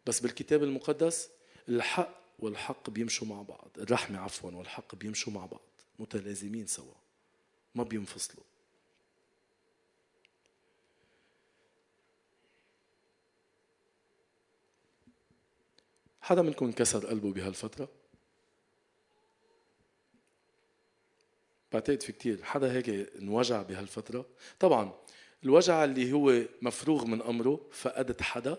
بس 0.05 0.19
بالكتاب 0.19 0.63
المقدس 0.63 1.29
الحق 1.69 2.21
والحق 2.39 2.89
بيمشوا 2.89 3.27
مع 3.27 3.41
بعض. 3.41 3.69
الرحمة 3.77 4.19
عفوا 4.19 4.51
والحق 4.51 4.95
بيمشوا 4.95 5.33
مع 5.33 5.45
بعض. 5.45 5.70
متلازمين 6.01 6.67
سوا. 6.67 6.93
ما 7.75 7.83
بينفصلوا. 7.83 8.43
حدا 16.21 16.41
منكم 16.41 16.65
انكسر 16.65 17.07
قلبه 17.07 17.33
بهالفترة؟ 17.33 17.89
بعتقد 21.73 22.01
في 22.03 22.11
كتير. 22.11 22.43
حدا 22.43 22.71
هيك 22.71 22.89
انوجع 22.89 23.61
بهالفترة؟ 23.61 24.25
طبعا 24.59 24.93
الوجع 25.43 25.83
اللي 25.83 26.13
هو 26.13 26.41
مفروغ 26.61 27.05
من 27.05 27.21
أمره 27.21 27.69
فقدت 27.71 28.21
حدا. 28.21 28.57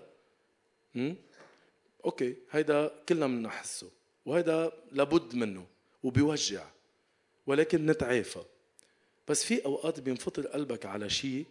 م? 0.95 1.15
أوكي 2.05 2.37
هيدا 2.51 2.91
كلنا 3.09 3.27
بنحسه 3.27 3.91
وهيدا 4.27 4.73
لابد 4.93 5.35
منه 5.35 5.67
وبيوجع. 6.03 6.67
ولكن 7.47 7.87
نتعافى. 7.87 8.43
بس 9.29 9.45
في 9.45 9.65
أوقات 9.65 10.01
بينفطر 10.01 10.47
قلبك 10.47 10.87
على 10.87 11.11
شيء 11.11 11.45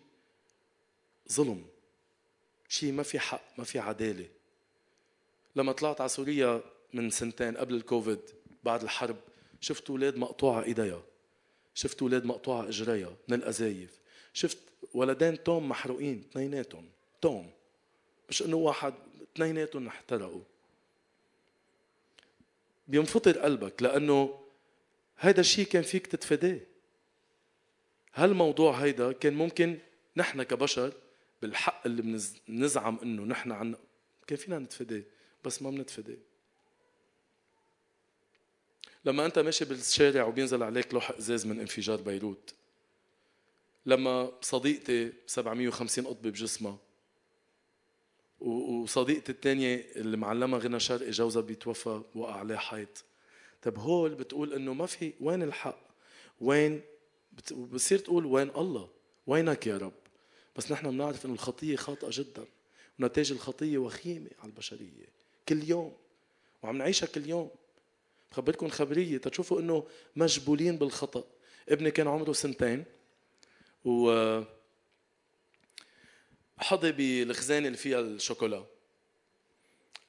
ظلم. 1.31 1.65
شيء 2.67 2.91
ما 2.91 3.03
في 3.03 3.19
حق 3.19 3.41
ما 3.57 3.63
في 3.63 3.79
عدالة. 3.79 4.27
لما 5.55 5.71
طلعت 5.71 6.01
على 6.01 6.09
سوريا 6.09 6.61
من 6.93 7.09
سنتين 7.09 7.57
قبل 7.57 7.75
الكوفيد 7.75 8.19
بعد 8.63 8.83
الحرب 8.83 9.17
شفت 9.61 9.89
أولاد 9.89 10.17
مقطوعة 10.17 10.63
ايديها 10.63 11.01
شفت 11.73 12.01
أولاد 12.01 12.25
مقطوعة 12.25 12.67
اجريها 12.67 13.15
من 13.27 13.37
القذايف 13.37 13.99
شفت 14.33 14.57
ولدين 14.93 15.43
توم 15.43 15.69
محروقين 15.69 16.23
اثنيناتهم. 16.29 16.89
توم. 17.21 17.51
مش 18.29 18.41
إنه 18.41 18.57
واحد 18.57 18.93
اثنيناتهم 19.21 19.87
احترقوا. 19.87 20.41
بينفطر 22.87 23.39
قلبك 23.39 23.83
لأنه 23.83 24.40
هيدا 25.21 25.41
الشيء 25.41 25.65
كان 25.65 25.83
فيك 25.83 26.07
تتفاداه. 26.07 26.59
هالموضوع 28.13 28.73
هيدا 28.73 29.11
كان 29.11 29.33
ممكن 29.33 29.77
نحن 30.17 30.43
كبشر 30.43 30.93
بالحق 31.41 31.81
اللي 31.85 32.27
بنزعم 32.47 32.99
إنه 33.03 33.23
نحن 33.23 33.51
عنا 33.51 33.77
كان 34.27 34.37
فينا 34.37 34.59
نتفاداه 34.59 35.03
بس 35.43 35.61
ما 35.61 35.69
بنتفاداه. 35.69 36.17
لما 39.05 39.25
أنت 39.25 39.39
ماشي 39.39 39.65
بالشارع 39.65 40.25
وبينزل 40.25 40.63
عليك 40.63 40.93
لوح 40.93 41.11
إزاز 41.11 41.45
من 41.45 41.59
انفجار 41.59 42.01
بيروت 42.01 42.53
لما 43.85 44.31
صديقتي 44.41 45.13
750 45.27 46.07
قطبة 46.07 46.29
بجسمها 46.29 46.77
وصديقتي 48.39 49.31
الثانية 49.31 49.75
اللي 49.95 50.17
معلمها 50.17 50.59
غنى 50.59 50.79
شرقي 50.79 51.11
جوزها 51.11 51.41
بيتوفى 51.41 52.01
وقع 52.15 52.35
عليه 52.35 52.55
حيط. 52.57 53.03
طب 53.61 53.77
هول 53.77 54.15
بتقول 54.15 54.53
إنه 54.53 54.73
ما 54.73 54.85
في 54.85 55.13
وين 55.21 55.43
الحق؟ 55.43 55.79
وين 56.41 56.81
بتصير 57.31 57.99
تقول 57.99 58.25
وين 58.25 58.49
الله؟ 58.49 58.89
وينك 59.27 59.67
يا 59.67 59.77
رب؟ 59.77 59.93
بس 60.55 60.71
نحن 60.71 60.91
بنعرف 60.91 61.25
إنه 61.25 61.33
الخطية 61.33 61.75
خاطئة 61.75 62.09
جدا. 62.11 62.45
ونتائج 62.99 63.31
الخطية 63.31 63.77
وخيمة 63.77 64.29
على 64.39 64.49
البشرية. 64.49 65.05
كل 65.49 65.69
يوم. 65.69 65.93
وعم 66.63 66.77
نعيشها 66.77 67.07
كل 67.07 67.29
يوم. 67.29 67.49
بخبركم 68.31 68.69
خبرية. 68.69 69.17
تشوفوا 69.17 69.59
إنه 69.59 69.87
مجبولين 70.15 70.77
بالخطأ. 70.77 71.23
ابني 71.69 71.91
كان 71.91 72.07
عمره 72.07 72.33
سنتين. 72.33 72.85
و 73.85 74.41
حظي 76.57 76.91
بالخزانة 76.91 77.67
اللي 77.67 77.77
فيها 77.77 77.99
الشوكولا. 77.99 78.65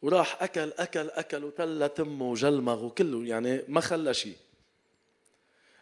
وراح 0.02 0.42
أكل 0.42 0.72
أكل 0.72 1.10
أكل 1.10 1.44
وتلى 1.44 1.88
تمه 1.88 2.30
وجلمغ 2.30 2.84
وكله 2.84 3.24
يعني 3.26 3.62
ما 3.68 3.80
خلى 3.80 4.14
شيء 4.14 4.36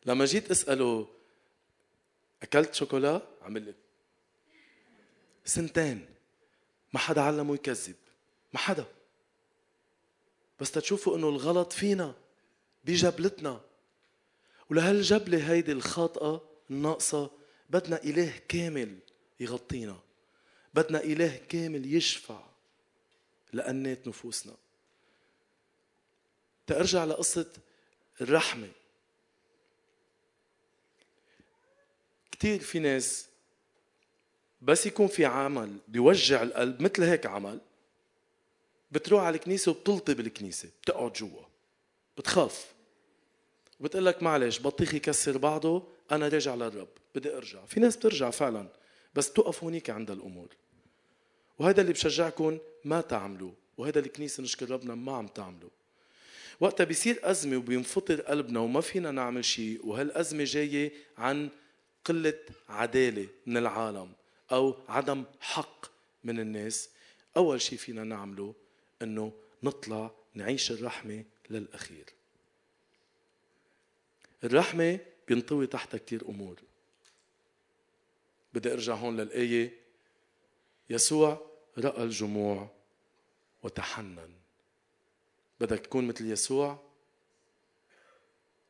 لما 0.07 0.25
جيت 0.25 0.51
أسأله 0.51 1.09
أكلت 2.43 2.75
شوكولا؟ 2.75 3.23
عمل 3.43 3.63
لي 3.63 3.75
سنتين. 5.45 6.07
ما 6.93 6.99
حدا 6.99 7.21
علمه 7.21 7.55
يكذب. 7.55 7.97
ما 8.53 8.59
حدا. 8.59 8.85
بس 10.61 10.71
تشوفوا 10.71 11.17
إنه 11.17 11.29
الغلط 11.29 11.73
فينا 11.73 12.15
بجبلتنا. 12.85 13.61
ولهالجبلة 14.71 15.53
هيدي 15.53 15.73
الخاطئة 15.73 16.43
الناقصة 16.71 17.31
بدنا 17.71 18.05
إله 18.05 18.33
كامل 18.49 18.99
يغطينا. 19.41 19.99
بدنا 20.75 21.05
إله 21.05 21.41
كامل 21.49 21.95
يشفع. 21.95 22.50
لأنات 23.53 24.09
نفوسنا. 24.09 24.55
تأرجع 26.67 27.05
لقصة 27.05 27.53
الرحمة. 28.21 28.69
كثير 32.33 32.61
في 32.61 32.79
ناس 32.79 33.27
بس 34.63 34.87
يكون 34.87 35.07
في 35.07 35.25
عمل 35.25 35.79
بيوجع 35.89 36.43
القلب 36.43 36.83
مثل 36.83 37.03
هيك 37.03 37.27
عمل 37.27 37.61
بتروح 38.91 39.23
على 39.23 39.37
الكنيسة 39.37 39.71
وبتلطي 39.71 40.15
بالكنيسة 40.15 40.69
بتقعد 40.83 41.13
جوا 41.13 41.43
بتخاف. 42.19 42.75
بتقول 43.81 44.07
لك 44.07 44.23
معلش 44.23 44.61
بطيخ 44.61 44.95
يكسر 44.95 45.39
بعضه 45.39 45.89
أنا 46.13 46.29
راجع 46.29 46.55
للرب 46.55 46.89
بدي 47.15 47.37
أرجع. 47.37 47.65
في 47.65 47.81
ناس 47.81 47.97
بترجع 47.97 48.31
فعلا 48.31 48.69
بس 49.15 49.33
توقف 49.33 49.65
هونيك 49.65 49.91
عند 49.91 50.11
الأمور. 50.11 50.49
وهذا 51.61 51.81
اللي 51.81 51.93
بشجعكم 51.93 52.59
ما 52.85 53.01
تعملوا 53.01 53.53
وهذا 53.79 53.99
الكنيسة 53.99 54.43
نشكر 54.43 54.71
ربنا 54.71 54.95
ما 54.95 55.17
عم 55.17 55.27
تعملوا. 55.27 55.71
وقتها 56.61 56.85
بيصير 56.85 57.19
أزمة 57.23 57.57
وبينفطر 57.57 58.21
قلبنا 58.21 58.61
وما 58.61 58.81
فينا 58.81 59.11
نعمل 59.11 59.45
شيء 59.45 59.87
وهالأزمة 59.87 60.45
جاية 60.45 60.93
عن 61.19 61.49
قلة 62.05 62.39
عدالة 62.69 63.29
من 63.47 63.57
العالم 63.57 64.13
أو 64.53 64.77
عدم 64.89 65.25
حق 65.41 65.87
من 66.25 66.41
الناس. 66.41 66.89
أول 67.37 67.61
شيء 67.61 67.79
فينا 67.79 68.05
نعمله 68.05 68.55
أنه 69.03 69.33
نطلع 69.63 70.11
نعيش 70.35 70.71
الرحمة 70.71 71.25
للأخير. 71.51 72.05
الرحمة 74.45 74.99
بينطوي 75.29 75.67
تحتها 75.67 75.99
كثير 75.99 76.29
أمور. 76.29 76.57
بدي 78.55 78.73
أرجع 78.73 78.95
هون 78.95 79.17
للآية. 79.17 79.73
يسوع 80.91 81.50
رأى 81.79 82.03
الجموع 82.03 82.71
وتحنن. 83.63 84.31
بدك 85.61 85.79
تكون 85.79 86.07
مثل 86.09 86.31
يسوع 86.31 86.83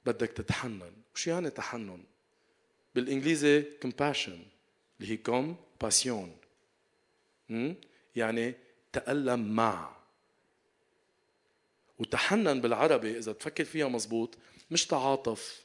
بدك 0.06 0.28
تتحنن. 0.28 0.92
وشو 1.14 1.30
يعني 1.30 1.50
تحنن؟ 1.50 2.04
بالإنجليزي 2.94 3.64
compassion 3.84 4.38
اللي 5.00 5.12
هي 5.12 5.16
com 5.16 5.56
passion 5.80 6.36
يعني 8.16 8.54
تألم 8.92 9.54
مع. 9.54 9.96
وتحنن 11.98 12.60
بالعربي 12.60 13.18
إذا 13.18 13.32
تفكر 13.32 13.64
فيها 13.64 13.88
مزبوط 13.88 14.38
مش 14.70 14.86
تعاطف. 14.86 15.64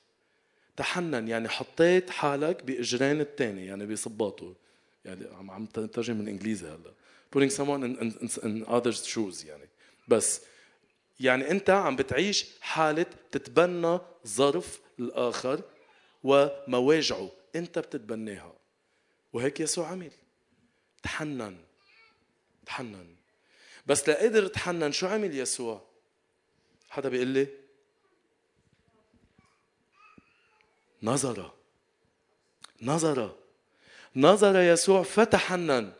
تحنن 0.77 1.27
يعني 1.27 1.49
حطيت 1.49 2.09
حالك 2.09 2.63
بإجرين 2.63 3.21
الثاني 3.21 3.65
يعني 3.65 3.85
بصباطه. 3.85 4.55
يعني 5.05 5.25
عم 5.35 5.51
عم 5.51 5.65
ترجم 5.65 6.15
من 6.15 6.21
الانجليزي 6.21 6.67
هلا. 6.67 6.93
Putting 7.35 7.49
someone 7.49 7.83
in, 7.83 7.93
in, 8.03 8.29
in 8.47 8.65
others 8.65 9.05
shoes 9.05 9.45
يعني. 9.45 9.69
بس 10.07 10.41
يعني 11.19 11.51
انت 11.51 11.69
عم 11.69 11.95
بتعيش 11.95 12.45
حالة 12.61 13.05
تتبنى 13.31 13.99
ظرف 14.27 14.79
الآخر 14.99 15.61
ومواجعه. 16.23 17.31
انت 17.55 17.79
بتتبناها 17.79 18.53
وهيك 19.33 19.59
يسوع 19.59 19.87
عمل. 19.87 20.11
تحنن. 21.03 21.57
تحنن. 22.65 23.15
بس 23.85 24.09
لقدر 24.09 24.47
تحنن 24.47 24.91
شو 24.91 25.07
عمل 25.07 25.39
يسوع؟ 25.39 25.81
حدا 26.89 27.09
بيقول 27.09 27.27
لي؟ 27.27 27.47
نظر 31.03 31.51
نظر 32.81 33.35
نظر 34.15 34.59
يسوع 34.59 35.03
فتحنن. 35.03 35.93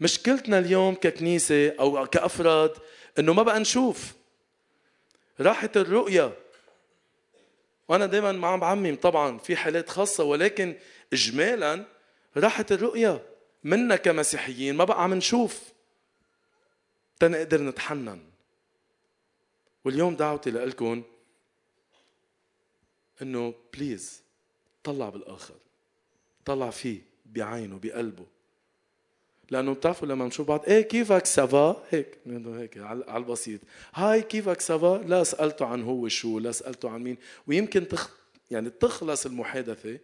مشكلتنا 0.00 0.58
اليوم 0.58 0.94
ككنيسة 0.94 1.68
أو 1.68 2.06
كأفراد 2.06 2.72
إنه 3.18 3.32
ما 3.32 3.42
بقى 3.42 3.60
نشوف 3.60 4.12
راحت 5.40 5.76
الرؤية. 5.76 6.38
وأنا 7.88 8.06
دائما 8.06 8.32
مع 8.32 8.56
بعمم 8.56 8.96
طبعا 8.96 9.38
في 9.38 9.56
حالات 9.56 9.88
خاصة 9.88 10.24
ولكن 10.24 10.76
إجمالا 11.12 11.84
راحت 12.36 12.72
الرؤية. 12.72 13.22
منا 13.64 13.96
كمسيحيين 13.96 14.74
ما 14.74 14.84
بقى 14.84 15.02
عم 15.02 15.14
نشوف. 15.14 15.60
تنقدر 17.20 17.62
نتحنن. 17.62 18.20
واليوم 19.84 20.16
دعوتي 20.16 20.50
لكم 20.50 21.02
إنه 23.22 23.54
please 23.74 24.22
طلع 24.84 25.08
بالآخر. 25.08 25.54
طلع 26.44 26.70
فيه 26.70 27.02
بعينه 27.26 27.78
بقلبه. 27.82 28.26
لأنه 29.50 29.72
بتعرفوا 29.74 30.08
لما 30.08 30.26
نشوف 30.26 30.48
بعض. 30.48 30.64
إيه 30.64 30.80
كيفك؟ 30.80 31.26
ça 31.26 31.49
va. 31.49 31.84
هيك. 31.90 32.18
هيك 32.26 32.78
على 32.78 33.16
البسيط. 33.16 33.60
hi 33.94 34.22
كيفك؟ 34.22 34.60
ça 34.60 34.78
va. 34.78 35.04
لا 35.06 35.24
سالته 35.24 35.66
عن 35.66 35.82
هو 35.82 36.08
شو 36.08 36.38
لا 36.38 36.52
سالته 36.52 36.90
عن 36.90 37.02
مين. 37.02 37.18
ويمكن 37.46 37.88
تخ 37.88 38.10
يعني 38.50 38.70
تخلص 38.70 39.26
المحادثة 39.26 39.98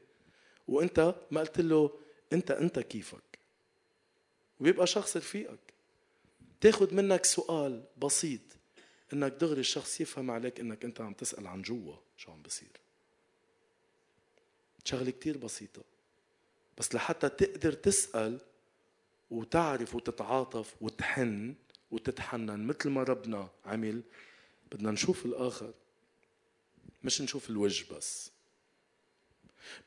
وأنت 0.68 1.14
ما 1.30 1.40
قلت 1.40 1.61
له 1.61 1.90
أنت 2.33 2.50
أنت 2.50 2.78
كيفك؟ 2.78 3.38
ويبقى 4.61 4.87
شخص 4.87 5.16
رفيقك. 5.16 5.74
تاخذ 6.61 6.94
منك 6.94 7.24
سؤال 7.24 7.85
بسيط. 7.96 8.40
إنك 9.12 9.33
دغري 9.33 9.61
الشخص 9.61 10.00
يفهم 10.00 10.30
عليك 10.30 10.61
إنك 10.61 10.85
أنت 10.85 11.00
عم 11.00 11.12
تسأل 11.12 11.46
عن 11.46 11.62
جوا 11.62 11.94
شو 12.16 12.33
عم 12.33 12.42
بصير. 12.42 12.68
شغلة 14.85 15.11
كتير 15.11 15.38
بسيطة. 15.38 15.83
بس 16.78 16.94
لحتى 16.94 17.28
تقدر 17.28 17.72
تسأل 17.72 18.40
وتعرف 19.30 19.94
وتتعاطف 19.94 20.74
وتحن 20.80 21.54
وتتحنن 21.90 22.66
مثل 22.66 22.88
ما 22.88 23.02
ربنا 23.02 23.48
عمل. 23.66 24.02
بدنا 24.72 24.90
نشوف 24.90 25.26
الآخر 25.26 25.72
مش 27.04 27.20
نشوف 27.20 27.50
الوجه 27.50 27.94
بس. 27.94 28.30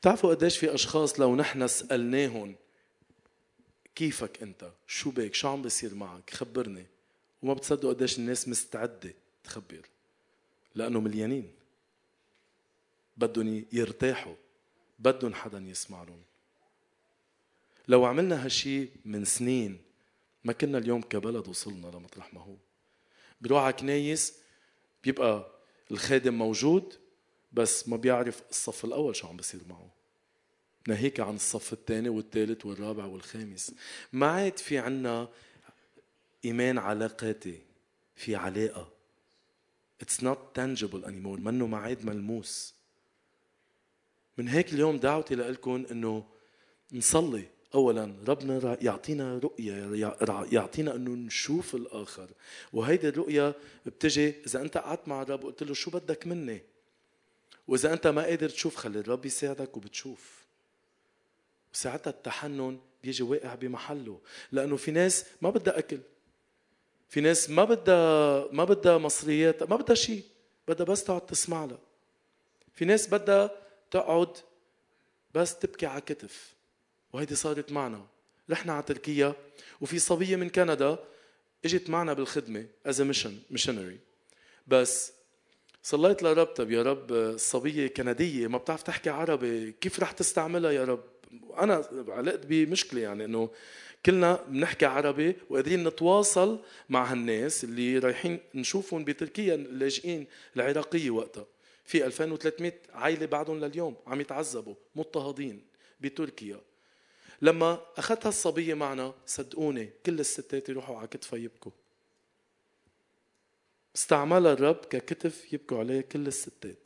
بتعرفوا 0.00 0.34
قديش 0.34 0.58
في 0.58 0.74
أشخاص 0.74 1.20
لو 1.20 1.36
نحن 1.36 1.68
سألناهم 1.68 2.56
كيفك 3.94 4.42
أنت؟ 4.42 4.72
شو 4.86 5.10
بك؟ 5.10 5.34
شو 5.34 5.48
عم 5.48 5.62
بيصير 5.62 5.94
معك؟ 5.94 6.30
خبرني. 6.30 6.86
وما 7.42 7.54
بتصدقوا 7.54 7.92
قديش 7.92 8.18
الناس 8.18 8.48
مستعدة 8.48 9.14
تخبر 9.44 9.88
لأنه 10.74 11.00
مليانين. 11.00 11.52
بدهم 13.16 13.64
يرتاحوا 13.72 14.34
بدهم 14.98 15.34
حدا 15.34 15.58
يسمع 15.58 16.02
لهم. 16.02 16.22
لو 17.88 18.04
عملنا 18.04 18.44
هالشي 18.44 18.88
من 19.04 19.24
سنين 19.24 19.78
ما 20.44 20.52
كنا 20.52 20.78
اليوم 20.78 21.02
كبلد 21.02 21.48
وصلنا 21.48 21.86
لمطرح 21.86 22.34
ما 22.34 22.40
هو. 22.40 22.56
بروح 23.40 23.62
على 23.62 23.72
كنايس 23.72 24.34
بيبقى 25.04 25.52
الخادم 25.90 26.34
موجود 26.34 26.94
بس 27.52 27.88
ما 27.88 27.96
بيعرف 27.96 28.42
الصف 28.50 28.84
الأول 28.84 29.16
شو 29.16 29.28
عم 29.28 29.36
بصير 29.36 29.60
معه. 29.68 29.90
ناهيك 30.88 31.20
عن 31.20 31.34
الصف 31.34 31.72
الثاني 31.72 32.08
والثالث 32.08 32.66
والرابع 32.66 33.04
والخامس. 33.04 33.74
ما 34.12 34.26
عاد 34.26 34.58
في 34.58 34.78
عنا 34.78 35.28
إيمان 36.44 36.78
علاقاتي 36.78 37.62
في 38.16 38.36
علاقة. 38.36 38.92
It's 40.04 40.22
not 40.22 40.38
tangible 40.58 41.04
anymore 41.04 41.40
منه 41.40 41.66
ما 41.66 41.78
عاد 41.78 42.04
ملموس. 42.04 42.74
من 44.38 44.48
هيك 44.48 44.72
اليوم 44.72 44.96
دعوتي 44.96 45.34
لكم 45.34 45.86
إنه 45.90 46.28
نصلي. 46.92 47.57
اولا 47.74 48.14
ربنا 48.28 48.78
يعطينا 48.80 49.38
رؤية 49.38 50.06
يعطينا 50.52 50.94
انه 50.94 51.10
نشوف 51.10 51.74
الآخر. 51.74 52.28
وهيدي 52.72 53.08
الرؤية 53.08 53.54
بتجي 53.86 54.34
إذا 54.46 54.62
أنت 54.62 54.78
قعدت 54.78 55.08
مع 55.08 55.22
الرب 55.22 55.44
وقلت 55.44 55.62
له 55.62 55.74
شو 55.74 55.90
بدك 55.90 56.26
مني؟ 56.26 56.62
وإذا 57.68 57.92
أنت 57.92 58.06
ما 58.06 58.22
قادر 58.22 58.48
تشوف 58.48 58.76
خلي 58.76 58.98
الرب 58.98 59.26
يساعدك 59.26 59.76
وبتشوف. 59.76 60.44
وساعتها 61.74 62.10
التحنن 62.10 62.78
بيجي 63.02 63.22
واقع 63.22 63.54
بمحله. 63.54 64.20
لأنه 64.52 64.76
في 64.76 64.90
ناس 64.90 65.24
ما 65.42 65.50
بدها 65.50 65.78
أكل. 65.78 66.00
في 67.08 67.20
ناس 67.20 67.50
ما 67.50 67.64
بدها 67.64 68.48
ما 68.52 68.64
بدها 68.64 68.98
مصريات 68.98 69.62
ما 69.62 69.76
بدها 69.76 69.94
شيء. 69.94 70.24
بدها 70.68 70.86
بس 70.86 71.04
تقعد 71.04 71.26
تسمع 71.26 71.64
لها 71.64 71.78
في 72.74 72.84
ناس 72.84 73.08
بدها 73.08 73.50
تقعد 73.90 74.36
بس 75.34 75.58
تبكي 75.58 75.86
على 75.86 76.00
كتف 76.00 76.54
وهيدي 77.12 77.34
صارت 77.34 77.72
معنا. 77.72 78.06
رحنا 78.50 78.72
على 78.72 78.82
تركيا 78.82 79.34
وفي 79.80 79.98
صبية 79.98 80.36
من 80.36 80.48
كندا 80.48 80.98
إجت 81.64 81.90
معنا 81.90 82.12
بالخدمة 82.12 82.66
as 82.86 83.02
mission 83.02 83.38
missionary 83.50 83.98
بس 84.66 85.12
صليت 85.82 86.22
لرب 86.22 86.46
طب 86.46 86.70
يا 86.70 86.82
رب 86.82 87.12
الصبيه 87.12 87.86
كندية 87.86 88.46
ما 88.46 88.58
بتعرف 88.58 88.82
تحكي 88.82 89.10
عربي 89.10 89.72
كيف 89.72 90.00
رح 90.00 90.12
تستعملها 90.12 90.70
يا 90.70 90.84
رب؟ 90.84 91.04
أنا 91.58 91.84
علقت 92.08 92.46
بمشكلة 92.46 93.00
يعني 93.00 93.24
إنه 93.24 93.50
كلنا 94.06 94.44
بنحكي 94.48 94.86
عربي 94.86 95.36
وقادرين 95.50 95.84
نتواصل 95.88 96.60
مع 96.88 97.12
هالناس 97.12 97.64
اللي 97.64 97.98
رايحين 97.98 98.40
نشوفهم 98.54 99.04
بتركيا 99.04 99.54
اللاجئين 99.54 100.26
العراقية 100.56 101.10
وقتها. 101.10 101.46
في 101.84 102.06
2300 102.06 102.72
عائله 102.92 103.26
بعدهم 103.26 103.64
لليوم 103.64 103.96
عم 104.06 104.20
يتعذبوا 104.20 104.74
مضطهدين 104.96 105.62
بتركيا. 106.00 106.60
لما 107.42 107.80
اخذتها 107.96 108.28
الصبية 108.28 108.74
معنا 108.74 109.14
صدقوني 109.26 109.90
كل 110.06 110.20
الستات 110.20 110.68
يروحوا 110.68 110.98
على 110.98 111.06
كتفها 111.06 111.38
يبكوا. 111.38 111.72
استعملها 113.96 114.52
الرب 114.52 114.76
ككتف 114.76 115.52
يبكوا 115.52 115.78
عليه 115.78 116.00
كل 116.00 116.26
الستات. 116.26 116.78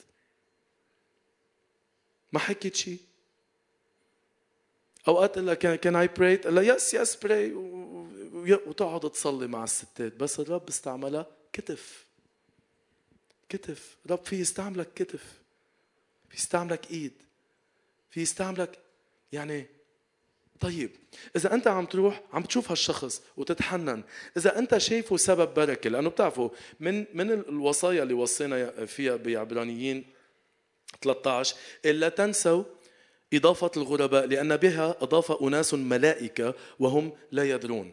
ما 2.33 2.39
حكيت 2.39 2.77
شيء؟ 2.77 2.99
أوقات 5.09 5.35
قال 5.35 5.47
لها 5.47 5.55
can 5.55 5.97
I 5.97 6.09
pray 6.09 6.37
قال 6.37 6.59
yes 6.59 6.95
yes 6.95 7.17
pray 7.17 7.53
وتقعد 8.67 9.11
تصلي 9.11 9.47
مع 9.47 9.65
الستات. 9.65 10.15
بس 10.17 10.41
الرب 10.41 10.69
استعملها 10.69 11.27
كتف. 11.53 12.07
كتف. 13.49 13.97
الرب 14.07 14.25
في 14.25 14.37
يستعملك 14.37 14.95
كتف. 14.95 15.25
في 16.29 16.37
يستعملك 16.37 16.91
إيد. 16.91 17.13
في 18.11 18.21
يستعملك 18.21 18.79
يعني 19.33 19.67
طيب 20.63 20.91
إذا 21.37 21.55
أنت 21.55 21.67
عم 21.67 21.87
تروح 21.87 22.23
عم 22.33 22.43
تشوف 22.43 22.71
هالشخص 22.71 23.23
وتتحنن 23.37 24.03
إذا 24.37 24.59
أنت 24.59 24.79
شايفه 24.79 25.17
سبب 25.17 25.55
بركه 25.55 25.91
لأنه 25.91 26.11
بتعرفوا 26.11 26.49
من 26.81 27.05
من 27.15 27.31
الوصايا 27.31 28.03
اللي 28.03 28.15
وصينا 28.15 28.87
فيها 28.87 29.17
بعبرانيين 29.17 30.05
13 31.03 31.57
الا 31.85 32.09
تنسوا 32.09 32.65
إضافة 33.35 33.71
الغرباء 33.77 34.27
لأن 34.27 34.57
بها 34.57 34.97
أضاف 35.01 35.33
أناس 35.43 35.75
ملائكة 35.75 36.55
وهم 36.79 37.13
لا 37.33 37.45
يدرون. 37.45 37.93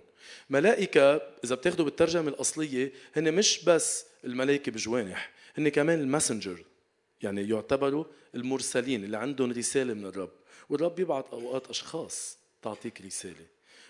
ملائكة 0.50 1.16
إذا 1.44 1.56
بتاخذوا 1.56 1.86
بالترجمة 1.86 2.30
الأصلية 2.30 2.92
هن 3.16 3.34
مش 3.34 3.64
بس 3.64 4.06
الملائكة 4.26 4.72
بجوانح 4.72 5.32
هن 5.58 5.70
كمان 5.70 6.00
الماسنجر 6.00 6.64
يعني 7.22 7.50
يعتبروا 7.50 8.06
المرسلين 8.36 9.04
اللي 9.04 9.18
عندهم 9.18 9.52
رسالة 9.52 9.94
من 9.94 10.06
الرب 10.06 10.32
والرب 10.70 11.00
يبعث 11.00 11.26
أوقات 11.34 11.68
أشخاص. 11.68 12.39
تعطيك 12.62 13.02
رسالة. 13.02 13.46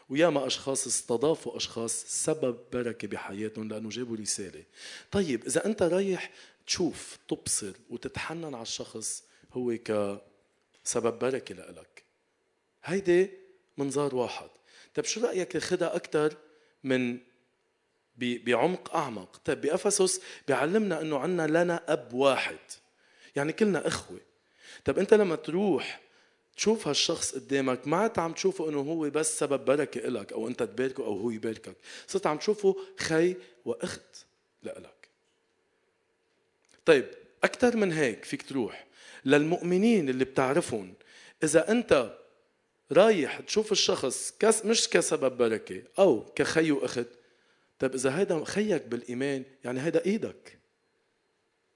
وياما 0.09 0.47
أشخاص 0.47 0.87
استضافوا 0.87 1.57
أشخاص 1.57 2.05
سبب 2.07 2.57
بركة 2.73 3.07
بحياتهم 3.07 3.69
لأنه 3.69 3.89
جابوا 3.89 4.17
رسالة. 4.17 4.63
طيب 5.11 5.45
إذا 5.45 5.65
أنت 5.65 5.83
رايح 5.83 6.31
تشوف 6.67 7.17
تبصر 7.27 7.73
وتتحنن 7.89 8.53
على 8.53 8.61
الشخص 8.61 9.23
هو 9.53 9.77
كسبب 9.77 11.19
بركة 11.19 11.55
لإلك. 11.55 12.03
هيدي 12.83 13.29
منظار 13.77 14.15
واحد. 14.15 14.49
طيب 14.95 15.05
شو 15.05 15.21
رأيك 15.21 15.51
تاخذها 15.51 15.95
أكثر 15.95 16.33
من 16.83 17.19
بعمق 18.17 18.95
أعمق؟ 18.95 19.41
طيب 19.45 19.61
بأفسس 19.61 20.21
بيعلمنا 20.47 21.01
أنه 21.01 21.19
عنا 21.19 21.47
لنا 21.47 21.93
أب 21.93 22.13
واحد. 22.13 22.59
يعني 23.35 23.53
كلنا 23.53 23.87
إخوة. 23.87 24.19
طيب 24.85 24.99
أنت 24.99 25.13
لما 25.13 25.35
تروح 25.35 26.08
تشوف 26.59 26.87
هالشخص 26.87 27.35
قدامك 27.35 27.87
ما 27.87 27.97
عاد 27.97 28.19
عم 28.19 28.33
تشوفه 28.33 28.69
إنه 28.69 28.79
هو 28.79 29.09
بس 29.09 29.39
سبب 29.39 29.65
بركه 29.65 30.07
إلك 30.07 30.33
أو 30.33 30.47
أنت 30.47 30.63
تباركه 30.63 31.05
أو 31.05 31.17
هو 31.17 31.29
يباركك 31.29 31.75
صرت 32.07 32.27
عم 32.27 32.37
تشوفه 32.37 32.75
خي 32.97 33.35
وأخت 33.65 34.25
لإلك. 34.63 35.09
طيب 36.85 37.05
أكثر 37.43 37.77
من 37.77 37.91
هيك 37.91 38.25
فيك 38.25 38.41
تروح 38.41 38.85
للمؤمنين 39.25 40.09
اللي 40.09 40.25
بتعرفهم. 40.25 40.93
إذا 41.43 41.71
أنت 41.71 42.17
رايح 42.91 43.39
تشوف 43.39 43.71
الشخص 43.71 44.33
كس 44.39 44.65
مش 44.65 44.89
كسبب 44.89 45.37
بركة 45.37 45.83
أو 45.99 46.25
كخي 46.35 46.71
وأخت 46.71 47.07
طيب 47.79 47.95
إذا 47.95 48.19
هيدا 48.19 48.45
خيك 48.45 48.85
بالإيمان 48.85 49.43
يعني 49.63 49.81
هيدا 49.81 50.05
إيدك. 50.05 50.59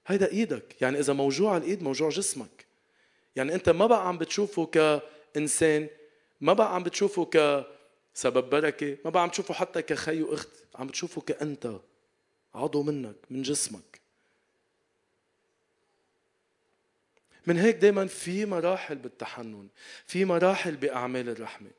هيدا 0.06 0.30
إيدك. 0.30 0.82
يعني 0.82 0.98
إذا 0.98 1.12
موجوع 1.12 1.56
الإيد 1.56 1.82
موجوع 1.82 2.08
جسمك. 2.08 2.63
يعني 3.36 3.54
أنت 3.54 3.68
ما 3.68 3.86
بقى 3.86 4.08
عم 4.08 4.18
بتشوفه 4.18 4.66
كإنسان 4.66 5.88
ما 6.40 6.52
بقى 6.52 6.74
عم 6.74 6.82
بتشوفه 6.82 7.24
كسبب 7.24 8.50
بركة 8.50 8.96
ما 9.04 9.10
بقى 9.10 9.22
عم 9.22 9.28
تشوفه 9.28 9.54
حتى 9.54 9.82
كخي 9.82 10.22
وأخت 10.22 10.48
عم 10.74 10.86
بتشوفه 10.86 11.20
كأنت 11.20 11.80
عضو 12.54 12.82
منك 12.82 13.16
من 13.30 13.42
جسمك. 13.42 14.00
من 17.46 17.58
هيك 17.58 17.76
دائما 17.76 18.06
في 18.06 18.46
مراحل 18.46 18.94
بالتحنن 18.96 19.68
في 20.06 20.24
مراحل 20.24 20.76
بأعمال 20.76 21.28
الرحمة. 21.28 21.70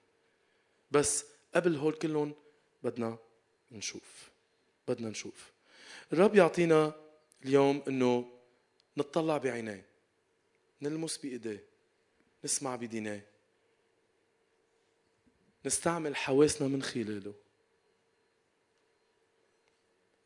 بس 0.92 1.26
قبل 1.56 1.76
هول 1.76 1.94
كلهم 1.94 2.34
بدنا 2.84 3.18
نشوف 3.72 4.30
بدنا 4.88 5.10
نشوف. 5.10 5.52
الرب 6.14 6.36
يعطينا 6.36 6.94
اليوم 7.46 7.84
إنه 7.88 8.32
نطلع 8.98 9.38
بعينيه. 9.38 9.86
نلمس 10.86 11.18
بإيديه 11.18 11.64
نسمع 12.44 12.76
بديناه 12.76 13.22
نستعمل 15.66 16.16
حواسنا 16.16 16.68
من 16.68 16.84
خلاله. 16.84 17.34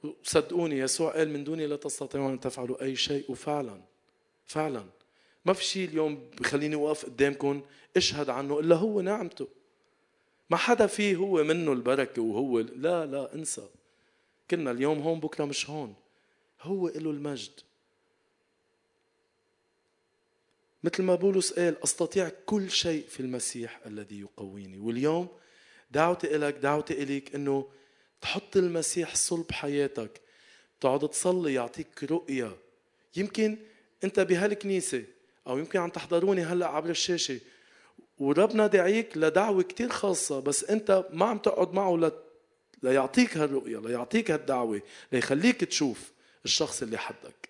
وصدقوني 0.04 0.78
يسوع 0.78 1.12
قال 1.12 1.30
من 1.30 1.44
دوني 1.44 1.68
لا 1.68 1.76
تستطيعون 1.76 2.32
أن 2.32 2.40
تفعلوا 2.40 2.84
أي 2.84 2.96
شيء. 2.96 3.32
وفعلا 3.32 3.82
فعلا. 4.46 4.86
ما 5.46 5.54
في 5.54 5.64
شيء 5.64 5.90
اليوم 5.90 6.30
بخليني 6.40 6.76
أوقف 6.76 7.06
قدامكم 7.06 7.62
أشهد 7.98 8.30
عنه 8.30 8.60
إلا 8.60 8.76
هو 8.76 9.02
نعمته. 9.02 9.48
ما 10.50 10.58
حدا 10.58 10.88
فيه 10.88 11.16
هو 11.16 11.44
منه 11.44 11.74
البركة 11.74 12.22
وهو 12.22 12.60
لا 12.60 13.06
لا 13.06 13.36
انسى. 13.36 13.70
كنا 14.52 14.72
اليوم 14.72 15.00
هون 15.00 15.20
بكرة 15.20 15.46
مش 15.46 15.70
هون. 15.70 15.96
هو 16.62 16.88
له 16.88 17.12
المجد. 17.12 17.60
مثل 20.84 21.04
ما 21.04 21.16
بولس 21.16 21.54
قال 21.54 21.84
أستطيع 21.84 22.32
كل 22.46 22.72
شيء 22.72 23.06
في 23.08 23.20
المسيح 23.20 23.80
الذي 23.86 24.20
يقويني. 24.20 24.80
واليوم 24.80 25.28
دعوتي 25.92 26.36
إلك 26.36 26.54
دعوتي 26.54 27.04
إليك 27.04 27.36
إنه 27.36 27.68
تحط 28.22 28.58
المسيح 28.58 29.16
صلب 29.16 29.52
حياتك 29.52 30.22
تقعد 30.82 31.10
تصلي 31.10 31.54
يعطيك 31.54 32.04
رؤية. 32.04 32.58
يمكن 33.16 33.58
أنت 34.04 34.20
بهالكنيسة 34.20 35.04
أو 35.48 35.58
يمكن 35.58 35.80
عم 35.80 35.90
تحضروني 35.90 36.44
هلأ 36.44 36.68
عبر 36.68 36.90
الشاشة 36.90 37.40
وربنا 38.20 38.68
دعيك 38.68 39.18
لدعوة 39.18 39.64
كتير 39.64 39.90
خاصة 39.90 40.40
بس 40.40 40.64
أنت 40.64 41.06
ما 41.14 41.26
عم 41.26 41.38
تقعد 41.38 41.74
معه 41.74 42.12
ليعطيك 42.84 43.38
هالرؤية 43.38 43.80
ليعطيك 43.80 44.32
هالدعوة 44.32 44.82
ليخليك 45.12 45.64
تشوف 45.64 46.12
الشخص 46.46 46.82
اللي 46.82 46.98
حدك 46.98 47.49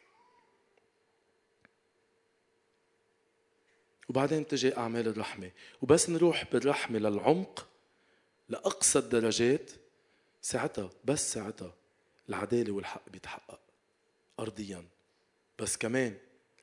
وبعدين 4.09 4.47
تجي 4.47 4.77
أعمال 4.77 5.07
الرحمة. 5.07 5.51
وبس 5.81 6.09
نروح 6.09 6.51
بالرحمة 6.51 6.99
للعمق 6.99 7.67
لأقصى 8.49 8.99
الدرجات 8.99 9.71
ساعتها 10.41 10.89
بس 11.05 11.33
ساعتها 11.33 11.75
العدالة 12.29 12.71
والحق 12.71 13.09
بيتحقق 13.09 13.59
أرضيا. 14.39 14.85
بس 15.59 15.77
كمان 15.77 16.17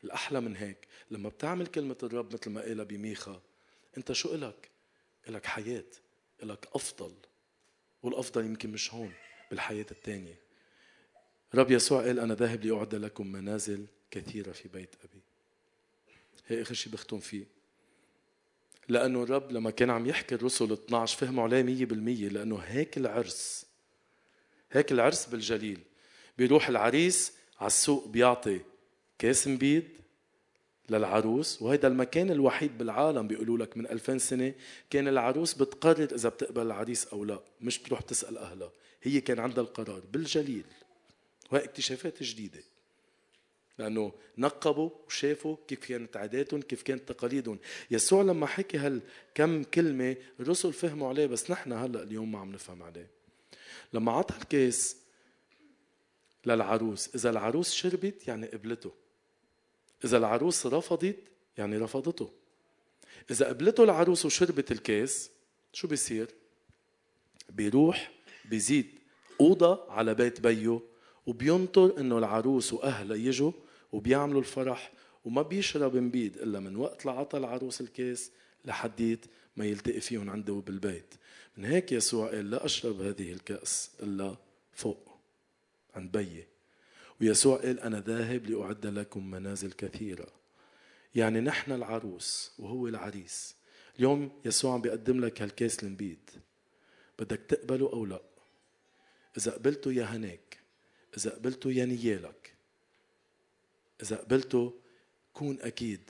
الأحلى 0.04 0.40
من 0.40 0.56
هيك 0.56 0.88
لما 1.10 1.28
بتعمل 1.28 1.66
كلمة 1.66 1.96
الرب 2.02 2.34
مثل 2.34 2.50
ما 2.50 2.60
قالها 2.60 2.84
بميخا 2.84 3.42
أنت 3.96 4.12
شو 4.12 4.34
إلك؟ 4.34 4.70
إلك 5.28 5.46
حياة 5.46 5.84
إلك 6.42 6.68
أفضل 6.74 7.12
والأفضل 8.02 8.44
يمكن 8.44 8.70
مش 8.70 8.94
هون 8.94 9.12
بالحياة 9.50 9.86
التانية 9.90 10.38
رب 11.54 11.70
يسوع 11.70 12.02
قال 12.02 12.20
أنا 12.20 12.34
ذاهب 12.34 12.64
لأعد 12.64 12.94
لكم 12.94 13.26
منازل 13.26 13.86
كثيرة 14.10 14.52
في 14.52 14.68
بيت 14.68 14.94
أبي. 15.04 15.20
هي 16.46 16.62
آخر 16.62 16.74
شيء 16.74 16.92
بختم 16.92 17.18
فيه. 17.18 17.44
لأنه 18.88 19.22
الرب 19.22 19.52
لما 19.52 19.70
كان 19.70 19.90
عم 19.90 20.06
يحكي 20.06 20.34
الرسل 20.34 20.72
12 20.72 21.18
فهموا 21.18 21.44
عليه 21.44 21.62
مية 21.62 21.84
بالمية 21.84 22.28
لأنه 22.28 22.56
هيك 22.56 22.96
العرس 22.96 23.66
هيك 24.72 24.92
العرس 24.92 25.26
بالجليل. 25.26 25.78
بيروح 26.38 26.68
العريس 26.68 27.32
على 27.60 27.66
السوق 27.66 28.08
بيعطي 28.08 28.60
كاس 29.18 29.48
مبيد 29.48 29.88
للعروس 30.90 31.62
وهيدا 31.62 31.88
المكان 31.88 32.30
الوحيد 32.30 32.78
بالعالم 32.78 33.28
بيقولوا 33.28 33.58
لك 33.58 33.76
من 33.76 33.86
2000 33.86 34.18
سنة 34.18 34.54
كان 34.90 35.08
العروس 35.08 35.54
بتقرر 35.54 36.14
إذا 36.14 36.28
بتقبل 36.28 36.62
العريس 36.62 37.06
أو 37.06 37.24
لا 37.24 37.40
مش 37.60 37.78
بتروح 37.78 38.00
تسأل 38.00 38.38
أهلها. 38.38 38.70
هي 39.02 39.20
كان 39.20 39.38
عندها 39.38 39.64
القرار 39.64 40.02
بالجليل 40.12 40.64
وهي 41.50 41.64
اكتشافات 41.64 42.22
جديدة. 42.22 42.62
لأنه 43.78 44.12
نقبوا 44.38 44.90
وشافوا 45.06 45.56
كيف 45.68 45.78
كانت 45.78 46.16
عاداتهم 46.16 46.62
كيف 46.62 46.82
كانت 46.82 47.12
تقاليدهم. 47.12 47.58
يسوع 47.90 48.22
لما 48.22 48.46
حكي 48.46 48.78
هالكم 48.78 49.62
كلمة 49.64 50.16
الرسل 50.40 50.72
فهموا 50.72 51.08
عليه 51.08 51.26
بس 51.26 51.50
نحن 51.50 51.72
هلأ 51.72 52.02
اليوم 52.02 52.32
ما 52.32 52.38
عم 52.38 52.52
نفهم 52.52 52.82
عليه. 52.82 53.10
لما 53.92 54.12
عطى 54.12 54.36
الكاس 54.36 54.96
للعروس 56.46 57.14
إذا 57.14 57.30
العروس 57.30 57.72
شربت 57.72 58.28
يعني 58.28 58.46
قبلته. 58.46 58.92
إذا 60.04 60.16
العروس 60.16 60.66
رفضت 60.66 61.16
يعني 61.58 61.78
رفضته. 61.78 62.30
إذا 63.30 63.48
قبلته 63.48 63.84
العروس 63.84 64.26
وشربت 64.26 64.72
الكاس 64.72 65.30
شو 65.72 65.88
بيصير؟ 65.88 66.28
بيروح 67.50 68.12
بيزيد 68.44 68.98
أوضة 69.40 69.90
على 69.90 70.14
بيت 70.14 70.40
بيو 70.40 70.82
وبينطر 71.26 72.00
إنه 72.00 72.18
العروس 72.18 72.72
وأهلها 72.72 73.16
يجوا 73.16 73.52
وبيعملوا 73.92 74.40
الفرح 74.40 74.92
وما 75.24 75.42
بيشرب 75.42 75.96
مبيد 75.96 76.36
إلا 76.36 76.60
من 76.60 76.76
وقت 76.76 77.06
لعطى 77.06 77.38
العروس 77.38 77.80
الكاس 77.80 78.30
لحديت 78.64 79.26
ما 79.56 79.64
يلتقي 79.64 80.00
فيهم 80.00 80.30
عنده 80.30 80.54
بالبيت. 80.54 81.14
من 81.56 81.64
هيك 81.64 81.92
يسوع 81.92 82.28
قال 82.28 82.50
لا 82.50 82.64
أشرب 82.64 83.00
هذه 83.00 83.32
الكأس 83.32 83.90
إلا 84.02 84.36
فوق 84.72 85.18
عند 85.94 86.12
بيي. 86.12 86.46
ويسوع 87.20 87.56
قال 87.56 87.80
أنا 87.80 88.00
ذاهب 88.00 88.46
لأعد 88.46 88.86
لكم 88.86 89.30
منازل 89.30 89.72
كثيرة. 89.72 90.28
يعني 91.14 91.40
نحن 91.40 91.72
العروس 91.72 92.52
وهو 92.58 92.88
العريس. 92.88 93.54
اليوم 93.98 94.30
يسوع 94.44 94.74
عم 94.74 94.80
بيقدم 94.80 95.24
لك 95.24 95.42
هالكاس 95.42 95.84
المبيد. 95.84 96.30
بدك 97.18 97.40
تقبله 97.48 97.92
أو 97.92 98.06
لا؟ 98.06 98.22
إذا 99.38 99.52
قبلته 99.52 99.92
يا 99.92 100.04
هناك 100.04 100.58
إذا 101.16 101.30
قبلته 101.30 101.70
يا 101.72 101.84
نيالك. 101.84 102.55
إذا 104.02 104.16
قبلته 104.16 104.72
كون 105.32 105.60
أكيد 105.60 106.00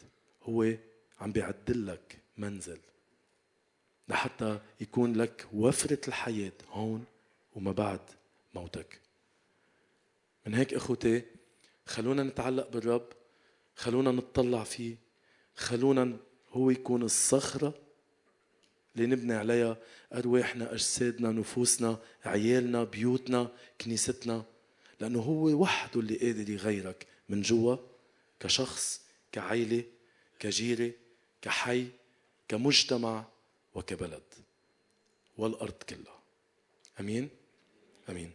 هو 0.43 0.75
عم 1.21 1.33
بيعدل 1.33 1.87
لك 1.87 2.19
منزل. 2.37 2.79
لحتى 4.09 4.61
يكون 4.81 5.17
لك 5.17 5.47
وفرة 5.53 6.01
الحياة 6.09 6.53
هون 6.71 7.05
وما 7.55 7.73
بعد 7.73 8.01
موتك. 8.55 9.01
من 10.47 10.55
هيك 10.55 10.75
إخوتي 10.75 11.23
خلونا 11.87 12.23
نتعلق 12.23 12.69
بالرب 12.69 13.09
خلونا 13.77 14.13
نتطلع 14.13 14.65
فيه 14.65 14.97
خلونا 15.57 16.17
هو 16.53 16.71
يكون 16.71 17.03
الصخرة 17.03 17.75
اللي 18.97 19.07
نبني 19.07 19.35
عليها 19.35 19.77
أرواحنا 20.13 20.73
أجسادنا 20.73 21.31
نفوسنا 21.33 21.99
عيالنا 22.25 22.85
بيوتنا 22.85 23.53
كنيستنا. 23.81 24.45
لأنه 25.01 25.21
هو 25.21 25.63
وحده 25.63 26.01
اللي 26.01 26.17
قادر 26.17 26.51
يغيرك. 26.51 27.07
من 27.29 27.43
جوا 27.43 27.77
كشخص 28.41 29.01
كعيلة 29.33 29.85
كجيرة 30.39 30.93
كحي 31.43 31.89
كمجتمع 32.49 33.25
وكبلد. 33.75 34.23
والأرض 35.39 35.73
كلها. 35.73 36.21
أمين؟ 37.01 37.29
أمين. 38.09 38.33